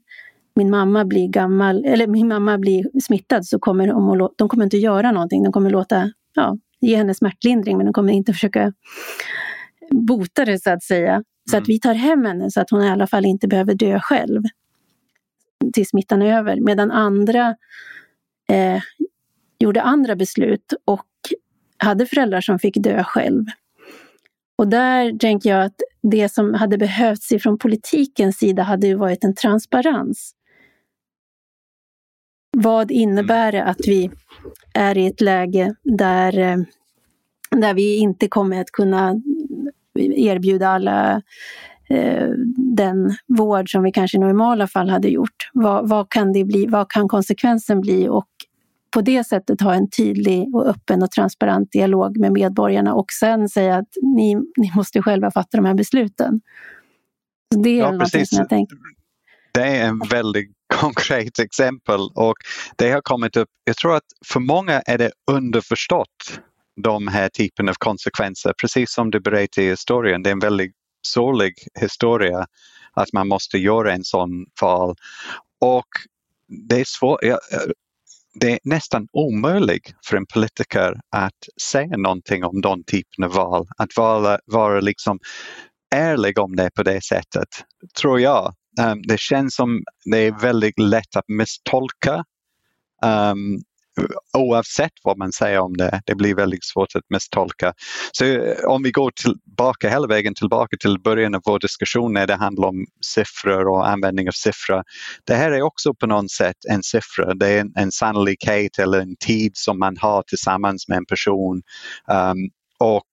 [0.55, 4.77] min mamma blir gammal, eller min mamma blir smittad så kommer de, de kommer inte
[4.77, 5.43] göra någonting.
[5.43, 8.73] De kommer låta, ja, ge henne smärtlindring men de kommer inte försöka
[9.91, 11.23] bota det så att säga.
[11.49, 11.63] Så mm.
[11.63, 14.43] att vi tar hem henne så att hon i alla fall inte behöver dö själv.
[15.73, 17.55] till smittan är över, medan andra
[18.49, 18.81] eh,
[19.59, 21.05] gjorde andra beslut och
[21.77, 23.45] hade föräldrar som fick dö själv.
[24.57, 29.23] Och där tänker jag att det som hade behövts ifrån politikens sida hade ju varit
[29.23, 30.33] en transparens.
[32.57, 34.11] Vad innebär det att vi
[34.73, 36.57] är i ett läge där, eh,
[37.51, 39.21] där vi inte kommer att kunna
[39.99, 41.21] erbjuda alla
[41.89, 45.49] eh, den vård som vi kanske i normala fall hade gjort.
[45.53, 48.29] Vad, vad, kan det bli, vad kan konsekvensen bli och
[48.91, 53.49] på det sättet ha en tydlig och öppen och transparent dialog med medborgarna och sen
[53.49, 56.41] säga att ni, ni måste själva fatta de här besluten.
[57.53, 58.29] Så det är ja, precis.
[58.29, 58.77] som jag tänker.
[59.53, 62.35] Det är en väldigt konkret exempel och
[62.75, 66.39] det har kommit upp, jag tror att för många är det underförstått
[66.81, 70.23] de här typen av konsekvenser, precis som du berättade i historien.
[70.23, 70.73] Det är en väldigt
[71.07, 72.47] sorglig historia
[72.93, 74.95] att man måste göra en sån val.
[75.61, 75.87] Och
[76.69, 77.19] det är svårt,
[78.39, 83.67] det är nästan omöjligt för en politiker att säga någonting om den typen av val.
[83.77, 85.19] Att vara, vara liksom
[85.95, 87.47] ärlig om det på det sättet,
[88.01, 88.53] tror jag.
[88.81, 92.23] Um, det känns som det är väldigt lätt att misstolka
[93.05, 93.61] um,
[94.37, 96.01] oavsett vad man säger om det.
[96.05, 97.73] Det blir väldigt svårt att misstolka.
[98.11, 102.27] Så eh, om vi går tillbaka hela vägen tillbaka till början av vår diskussion när
[102.27, 104.83] det handlar om siffror och användning av siffror.
[105.23, 107.33] Det här är också på något sätt en siffra.
[107.33, 111.61] Det är en, en sannolikhet eller en tid som man har tillsammans med en person.
[112.11, 113.11] Um, och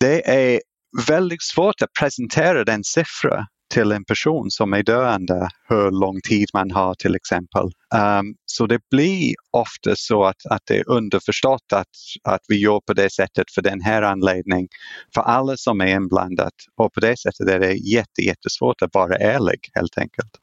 [0.00, 0.60] det är
[1.08, 6.48] väldigt svårt att presentera den siffran till en person som är döende hur lång tid
[6.54, 7.64] man har till exempel.
[7.94, 11.88] Um, så det blir ofta så att, att det är underförstått att,
[12.22, 14.68] att vi gör på det sättet för den här anledningen
[15.14, 19.16] för alla som är inblandade och på det sättet är det jätte, jättesvårt att vara
[19.16, 20.41] ärlig helt enkelt.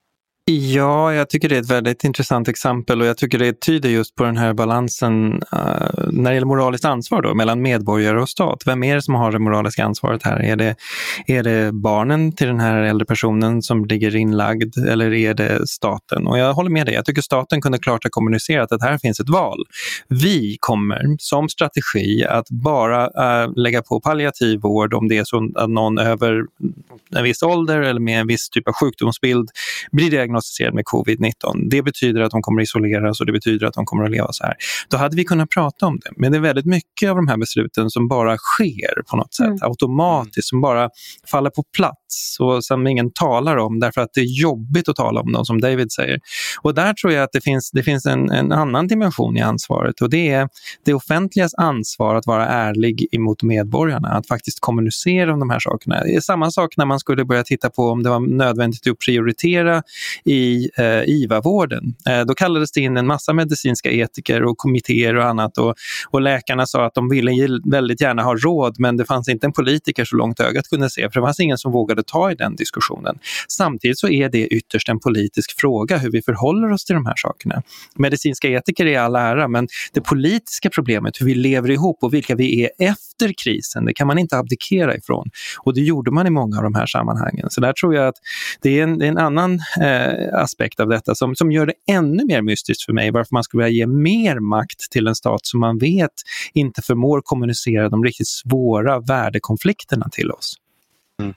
[0.52, 4.16] Ja, jag tycker det är ett väldigt intressant exempel och jag tycker det tyder just
[4.16, 8.64] på den här balansen uh, när det gäller moraliskt ansvar då, mellan medborgare och stat.
[8.66, 10.42] Vem är det som har det moraliska ansvaret här?
[10.42, 10.76] Är det,
[11.28, 16.28] är det barnen till den här äldre personen som ligger inlagd eller är det staten?
[16.28, 19.20] Och jag håller med dig, jag tycker staten kunde klart ha kommunicerat att här finns
[19.20, 19.64] ett val.
[20.08, 25.50] Vi kommer som strategi att bara uh, lägga på palliativ vård om det är så
[25.56, 26.44] att någon över
[27.16, 29.50] en viss ålder eller med en viss typ av sjukdomsbild
[29.92, 31.70] blir diagnostiserad diagnostiserad med covid-19.
[31.70, 34.44] Det betyder att de kommer isoleras och det betyder att de kommer att leva så
[34.44, 34.56] här.
[34.90, 36.12] Då hade vi kunnat prata om det.
[36.18, 39.48] Men det är väldigt mycket av de här besluten som bara sker på något sätt
[39.48, 39.60] mm.
[39.62, 40.90] automatiskt, som bara
[41.32, 45.22] faller på plats och som ingen talar om därför att det är jobbigt att tala
[45.22, 46.20] om dem, som David säger.
[46.62, 50.02] Och där tror jag att det finns, det finns en, en annan dimension i ansvaret
[50.02, 50.50] och det är
[50.86, 56.04] det offentligas ansvar att vara ärlig emot medborgarna, att faktiskt kommunicera om de här sakerna.
[56.04, 58.98] Det är samma sak när man skulle börja titta på om det var nödvändigt att
[59.06, 59.84] prioritera
[60.26, 61.96] i eh, IVA-vården.
[62.10, 65.76] Eh, då kallades det in en massa medicinska etiker och kommittéer och annat och,
[66.10, 69.54] och läkarna sa att de ville väldigt gärna ha råd men det fanns inte en
[69.54, 72.56] politiker så långt ögat kunde se för det fanns ingen som vågade ta i den
[72.56, 73.20] diskussionen.
[73.48, 77.16] Samtidigt så är det ytterst en politisk fråga hur vi förhåller oss till de här
[77.18, 77.62] sakerna.
[77.96, 82.36] Medicinska etiker är all ära men det politiska problemet, hur vi lever ihop och vilka
[82.36, 85.30] vi är efter krisen, det kan man inte abdikera ifrån.
[85.58, 87.50] Och det gjorde man i många av de här sammanhangen.
[87.50, 88.16] Så där tror jag att
[88.62, 91.66] det är en, det är en annan eh, Eh, aspekt av detta som, som gör
[91.66, 95.16] det ännu mer mystiskt för mig varför man skulle vilja ge mer makt till en
[95.16, 96.14] stat som man vet
[96.54, 100.54] inte förmår kommunicera de riktigt svåra värdekonflikterna till oss.
[101.22, 101.34] Mm.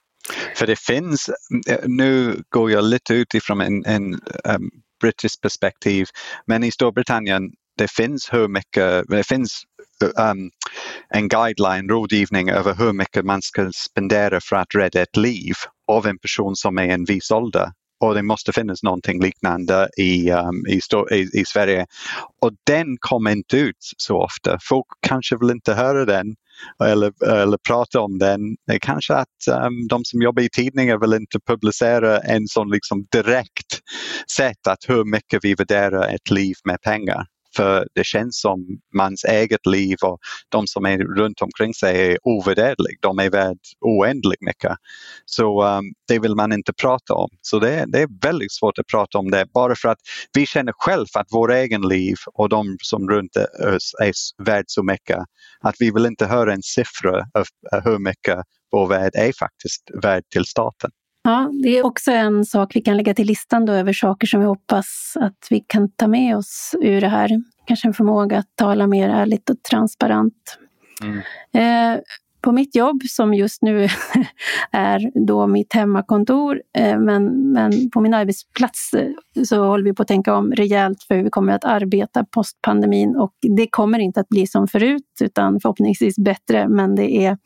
[0.57, 1.31] För det finns,
[1.69, 4.15] eh, nu går jag lite utifrån en, en
[4.45, 4.71] ehm, um,
[5.01, 6.07] brittiskt perspektiv,
[6.47, 7.43] men i Storbritannien
[7.79, 9.63] det finns hur mycket, det finns
[10.03, 10.51] um,
[11.09, 15.55] en guideline, rådgivning över hur mycket man ska spendera för att rädda ett liv
[15.89, 17.73] av en person som är en viss ålder
[18.03, 20.81] och det måste finnas någonting liknande i, um, i,
[21.11, 21.87] i, i, Sverige.
[22.43, 24.59] Och den kommer inte ut så ofta.
[24.69, 26.35] Folk kanske vill inte höra den
[26.85, 28.41] eller, eller prata om den.
[28.67, 32.71] Det är kanske att um, de som jobbar i tidningar vill inte publicera en sån
[32.71, 33.81] liksom direkt
[34.37, 37.27] sätt att hur mycket vi värderar ett liv med pengar.
[37.57, 42.19] För det känns som mans eget liv och de som är runt omkring sig är
[42.23, 42.99] ovärderliga.
[43.01, 44.73] De är värd oändligt mycket.
[45.25, 47.29] Så um, det vill man inte prata om.
[47.41, 49.99] Så det, det, är väldigt svårt att prata om det bara för att
[50.33, 53.37] vi känner själv att vår egen liv och de som runt
[53.77, 54.13] oss är
[54.45, 55.19] värd så mycket.
[55.61, 57.47] Att vi vill inte höra en siffra av
[57.85, 58.39] hur mycket
[58.73, 60.91] vår värld är faktiskt värd till staten.
[61.25, 64.41] Ja, det är också en sak vi kan lägga till listan då över saker som
[64.41, 67.31] vi hoppas att vi kan ta med oss ur det här.
[67.67, 70.59] Kanske en förmåga att tala mer ärligt och transparent.
[71.03, 71.19] Mm.
[71.95, 72.01] Eh,
[72.41, 73.89] på mitt jobb som just nu
[74.71, 80.03] är då mitt hemmakontor, eh, men, men på min arbetsplats eh, så håller vi på
[80.03, 84.21] att tänka om rejält för hur vi kommer att arbeta postpandemin och det kommer inte
[84.21, 87.39] att bli som förut utan förhoppningsvis bättre, men det är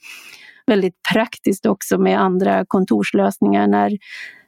[0.66, 3.98] väldigt praktiskt också med andra kontorslösningar när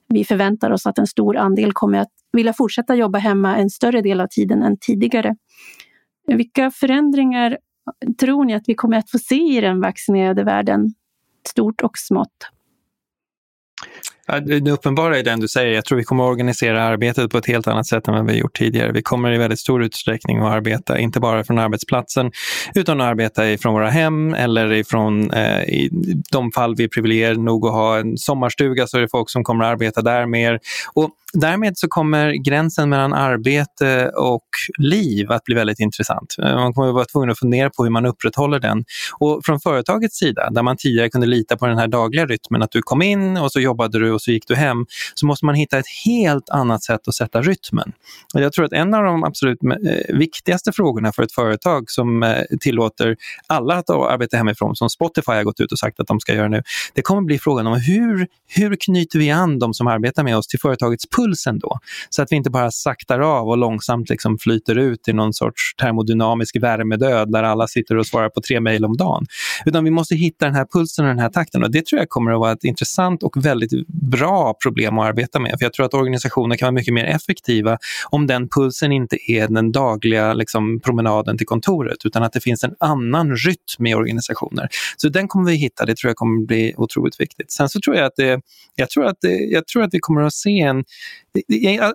[0.08, 4.00] vi förväntar oss att en stor andel kommer att vilja fortsätta jobba hemma en större
[4.00, 5.36] del av tiden än tidigare.
[6.26, 7.58] Vilka förändringar
[8.20, 10.94] tror ni att vi kommer att få se i den vaccinerade världen,
[11.48, 12.50] stort och smått?
[14.42, 15.74] Det uppenbara är den du säger.
[15.74, 18.38] Jag tror vi kommer att organisera arbetet på ett helt annat sätt än vad vi
[18.38, 18.92] gjort tidigare.
[18.92, 22.32] Vi kommer i väldigt stor utsträckning att arbeta, inte bara från arbetsplatsen,
[22.74, 25.90] utan att arbeta ifrån våra hem eller ifrån, eh, i
[26.30, 29.44] de fall vi är privilegierade nog att ha en sommarstuga så är det folk som
[29.44, 30.60] kommer att arbeta där mer.
[30.94, 34.46] Och därmed så kommer gränsen mellan arbete och
[34.78, 36.36] liv att bli väldigt intressant.
[36.42, 38.84] Eh, man kommer att vara tvungen att fundera på hur man upprätthåller den.
[39.18, 42.70] Och från företagets sida, där man tidigare kunde lita på den här dagliga rytmen, att
[42.70, 45.54] du kom in och så jobbade du och så gick du hem, så måste man
[45.54, 47.92] hitta ett helt annat sätt att sätta rytmen.
[48.34, 52.22] Och jag tror att en av de absolut eh, viktigaste frågorna för ett företag som
[52.22, 53.16] eh, tillåter
[53.46, 56.48] alla att arbeta hemifrån, som Spotify har gått ut och sagt att de ska göra
[56.48, 56.62] nu,
[56.94, 60.46] det kommer bli frågan om hur, hur knyter vi an de som arbetar med oss
[60.46, 61.78] till företagets pulsen då?
[62.10, 65.74] Så att vi inte bara saktar av och långsamt liksom flyter ut i någon sorts
[65.80, 69.26] termodynamisk värmedöd där alla sitter och svarar på tre mejl om dagen.
[69.64, 72.08] Utan vi måste hitta den här pulsen och den här takten och det tror jag
[72.08, 75.54] kommer att vara ett intressant och väldigt bra problem att arbeta med.
[75.58, 77.78] För jag tror att organisationer kan vara mycket mer effektiva
[78.10, 82.64] om den pulsen inte är den dagliga liksom, promenaden till kontoret utan att det finns
[82.64, 84.68] en annan rytm i organisationer.
[84.96, 87.52] Så den kommer vi hitta, det tror jag kommer bli otroligt viktigt.
[87.52, 88.40] Sen så tror jag att, det,
[88.74, 90.84] jag tror att, det, jag tror att vi kommer att se en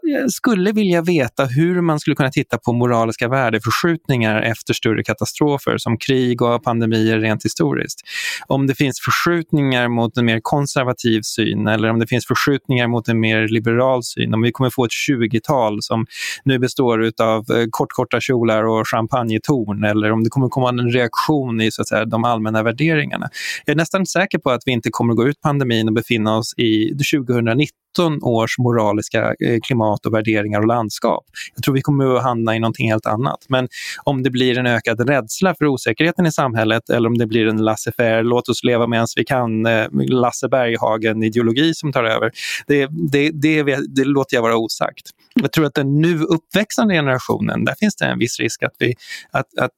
[0.03, 5.77] jag skulle vilja veta hur man skulle kunna titta på moraliska värdeförskjutningar efter större katastrofer
[5.77, 8.01] som krig och pandemier rent historiskt.
[8.47, 13.07] Om det finns förskjutningar mot en mer konservativ syn eller om det finns förskjutningar mot
[13.07, 14.33] en mer liberal syn.
[14.33, 16.05] Om vi kommer få ett 20-tal som
[16.43, 21.61] nu består av eh, kortkorta kjolar och champagnetorn eller om det kommer komma en reaktion
[21.61, 23.29] i så att säga, de allmänna värderingarna.
[23.65, 26.53] Jag är nästan säker på att vi inte kommer gå ut pandemin och befinna oss
[26.57, 31.25] i 2019 års moraliska ekologiska eh, klimat och värderingar och landskap.
[31.55, 33.45] Jag tror vi kommer att hamna i någonting helt annat.
[33.49, 33.67] Men
[34.03, 37.61] om det blir en ökad rädsla för osäkerheten i samhället eller om det blir en
[37.61, 42.31] laissez-faire, låt oss leva medan vi kan, eh, Lasse Berghagen-ideologi som tar över,
[42.67, 43.63] det, det, det,
[43.95, 45.09] det låter jag vara osagt.
[45.35, 48.95] Jag tror att den nu uppväxande generationen, där finns det en viss risk att, vi,
[49.31, 49.71] att, att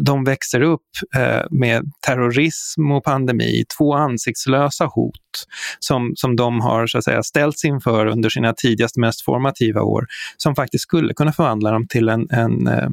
[0.00, 0.80] de växer upp
[1.16, 5.46] eh, med terrorism och pandemi, två ansiktslösa hot
[5.78, 10.06] som, som de har så att säga, ställts inför under sina tidigaste, mest formativa år,
[10.36, 12.88] som faktiskt skulle kunna förvandla dem till en, en eh,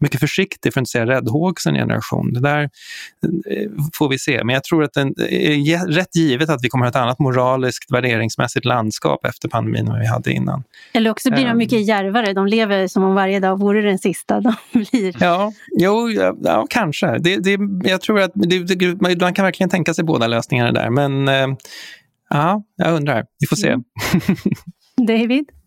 [0.00, 2.32] mycket försiktig, för att inte säga räddhågsen generation.
[2.32, 4.44] Det där eh, får vi se.
[4.44, 7.18] Men jag tror att det är rätt givet att vi kommer att ha ett annat
[7.18, 10.64] moraliskt, värderingsmässigt landskap efter pandemin än vi hade innan.
[10.92, 11.58] Eller också blir de ehm.
[11.58, 12.32] mycket järvare.
[12.32, 15.16] De lever som om varje dag vore den sista de blir.
[15.20, 17.18] Ja, jo, ja, ja kanske.
[17.18, 20.90] Det, det, jag tror att det, det, man kan verkligen tänka sig båda lösningarna där.
[20.90, 21.56] Men eh,
[22.30, 23.24] ja, jag undrar.
[23.38, 23.68] Vi får se.
[23.68, 23.84] Mm.
[25.06, 25.59] David?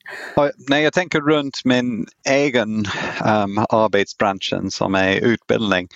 [0.69, 2.69] Nej, jag tänker runt min egen
[3.25, 5.87] um, arbetsbranschen som är utbildning.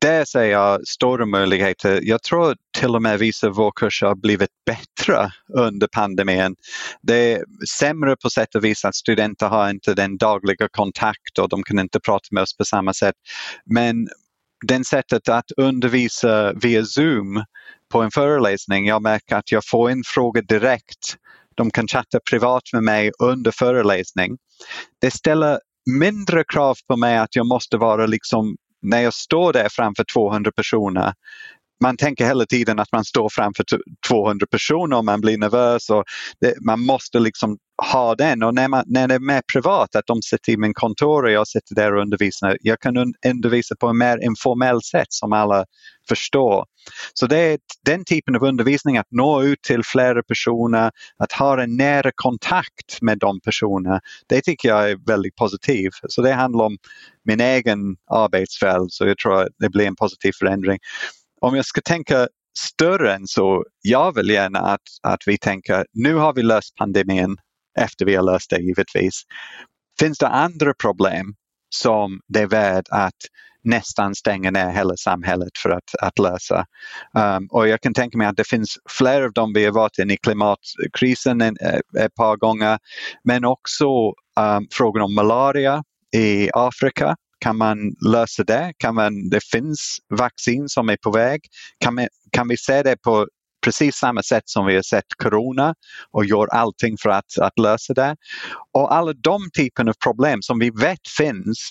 [0.00, 2.00] Där ser jag stora möjligheter.
[2.02, 6.56] Jag tror till och med vissa vårdkurser har blivit bättre under pandemin.
[7.02, 7.44] Det är
[7.78, 11.78] sämre på sätt och vis att studenter har inte den dagliga kontakt och de kan
[11.78, 13.14] inte prata med oss på samma sätt.
[13.64, 14.08] Men
[14.66, 17.44] det sättet att undervisa via Zoom
[17.92, 21.16] på en föreläsning, jag märker att jag får en fråga direkt
[21.60, 24.38] de kan chatta privat med mig under föreläsning.
[25.00, 25.58] Det ställer
[25.98, 30.50] mindre krav på mig att jag måste vara liksom när jag står där framför 200
[30.56, 31.12] personer
[31.80, 33.64] man tänker hela tiden att man står framför
[34.08, 36.04] 200 personer och man blir nervös och
[36.40, 37.58] det, man måste liksom
[37.92, 40.74] ha den och när, man, när det är mer privat, att de sitter i min
[40.74, 42.58] kontor och jag sitter där och undervisar.
[42.60, 45.64] Jag kan undervisa på ett mer informellt sätt som alla
[46.08, 46.64] förstår.
[47.14, 51.62] Så det är den typen av undervisning, att nå ut till flera personer, att ha
[51.62, 54.00] en nära kontakt med de personerna.
[54.28, 55.94] Det tycker jag är väldigt positivt.
[56.08, 56.78] Så det handlar om
[57.24, 57.78] min egen
[58.10, 60.78] arbetsfält så jag tror att det blir en positiv förändring
[61.40, 62.28] om jag ska tänka
[62.58, 67.36] större än så, jag vill gärna att, att vi tänker nu har vi löst pandemin
[67.78, 69.22] efter vi har löst det givetvis.
[70.00, 71.34] Finns det andra problem
[71.74, 73.16] som det är värt att
[73.64, 76.66] nästan stänga ner hela samhället för att, att lösa.
[77.14, 79.98] Um, och jag kan tänka mig att det finns fler av dem vi har varit
[79.98, 82.78] in i klimatkrisen en, eh, ett par gånger
[83.24, 85.82] men också um, frågan om malaria
[86.16, 88.72] i Afrika kan man lösa det?
[88.78, 91.40] Kan man, det finns vaccin som är på väg.
[91.78, 93.26] Kan, man, kan vi se det på
[93.64, 95.74] precis samma sätt som vi har sett corona
[96.10, 98.16] och gör allting för att, att lösa det.
[98.72, 101.70] Och alla de typen av problem som vi vet finns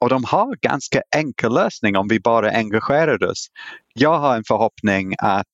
[0.00, 3.46] och de har ganska enkel lösning om vi bara engagerar oss.
[3.94, 5.52] Jag har en förhoppning att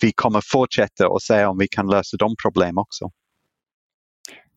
[0.00, 3.10] vi kommer fortsätta och se om vi kan lösa de problem också.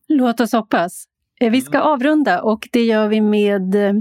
[0.08, 1.04] Låt oss hoppas.
[1.40, 1.88] Eh, vi ska mm.
[1.88, 3.92] avrunda och det gör vi med eh,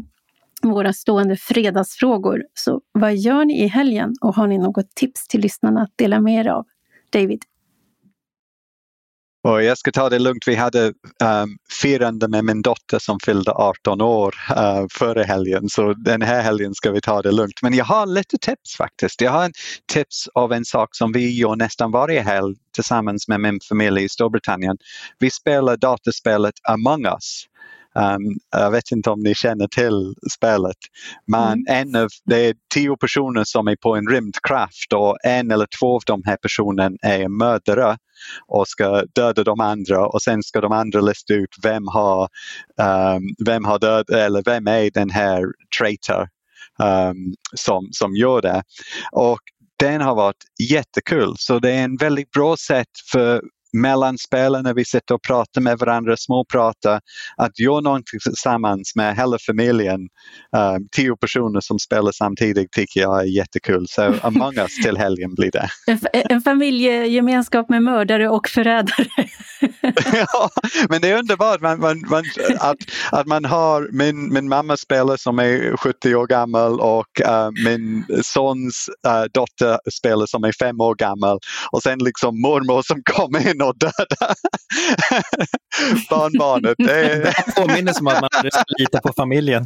[0.72, 2.44] våra stående fredagsfrågor.
[2.54, 6.22] Så vad gör ni i helgen och har ni något tips till lyssnarna att dela
[6.22, 6.66] med er av?
[7.12, 7.42] David?
[9.46, 10.48] Och jag ska ta det lugnt.
[10.48, 15.70] Vi hade um, firande med min dotter som fyllde 18 år eh, uh, före helgen
[15.70, 17.62] så den här helgen ska vi ta det lugnt.
[17.62, 19.22] Men jag har lite tips faktiskt.
[19.22, 19.54] Jag har en
[19.94, 24.10] tips av en sak som vi gör nästan varje helg tillsammans med min familj i
[24.10, 24.78] Storbritannien.
[25.20, 27.46] Vi spelar dataspelet Among us.
[28.00, 30.78] Um, jag vet inte om ni känner till spelet,
[31.28, 31.66] men mm.
[31.68, 35.96] en av, det är tio personer som är på en rymdkraft och en eller två
[35.96, 37.98] av de här personerna är mördare
[38.48, 42.30] och ska döda de andra och sen ska de andra lista ut vem har,
[42.82, 45.44] um, vem har död eller vem är den här
[45.80, 46.28] traitor
[46.84, 48.64] um, som, som gör det.
[49.12, 49.40] Och
[49.80, 53.42] den har varit jättekul så det är en väldigt bra sätt för
[53.76, 57.02] mellan spelen när vi sitter och pratar med varandra, småpratar,
[57.38, 60.00] att göra någonting tillsammans med hela familjen.
[60.58, 63.86] Um, tio personer som spelar samtidigt tycker jag är jättekul.
[63.88, 65.70] Så Among us till helgen blir det.
[65.88, 69.08] En, en familjegemenskap med mördare och förrädare.
[70.34, 70.50] ja,
[70.90, 72.24] men det är underbart man, man, man,
[72.60, 72.78] att,
[73.12, 78.06] att man har min, min mamma spelar som är 70 år gammal och uh, min
[78.24, 81.40] sons uh, dotter spelar som är fem år gammal
[81.72, 83.96] och sen liksom mormor som kommer in och döda
[86.10, 86.76] barnbarnet.
[86.78, 87.20] Det, är...
[87.20, 88.30] det påminner som att man
[88.80, 89.66] lite på familjen.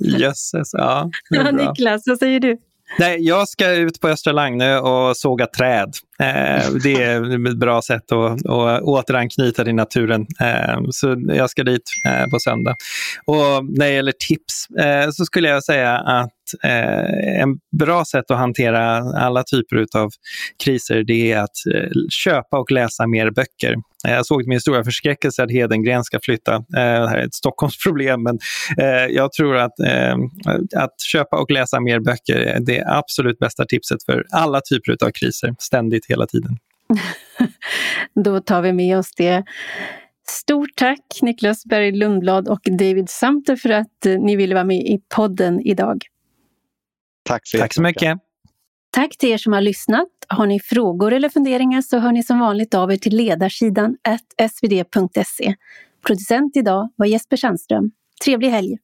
[0.00, 1.10] Jösses, ja.
[1.30, 2.58] ja Niklas, vad säger du?
[2.98, 5.92] Nej, jag ska ut på Östra Lagnö och såga träd.
[6.18, 10.26] Eh, det är ett bra sätt att, att återanknyta till naturen.
[10.40, 12.74] Eh, så jag ska dit eh, på söndag.
[13.26, 14.66] Och när det gäller tips
[15.12, 16.30] så skulle jag säga att
[16.64, 20.10] eh, en bra sätt att hantera alla typer av
[20.64, 21.56] kriser det är att
[22.24, 23.76] köpa och läsa mer böcker.
[24.08, 26.64] Jag såg till min stora förskräckelse att Hedengren ska flytta.
[26.68, 28.38] Det här är ett Stockholmsproblem, men
[29.10, 29.72] jag tror att,
[30.76, 35.10] att köpa och läsa mer böcker är det absolut bästa tipset för alla typer av
[35.10, 36.56] kriser, ständigt, hela tiden.
[38.24, 39.44] Då tar vi med oss det.
[40.28, 45.00] Stort tack Niklas Berg Lundblad och David Samter för att ni ville vara med i
[45.14, 46.04] podden idag.
[47.22, 48.18] Tack så, Tack så mycket.
[48.90, 50.08] Tack till er som har lyssnat.
[50.28, 53.96] Har ni frågor eller funderingar så hör ni som vanligt av er till ledarsidan
[54.50, 55.54] svd.se.
[56.06, 57.90] Producent idag var Jesper Sandström.
[58.24, 58.78] Trevlig helg!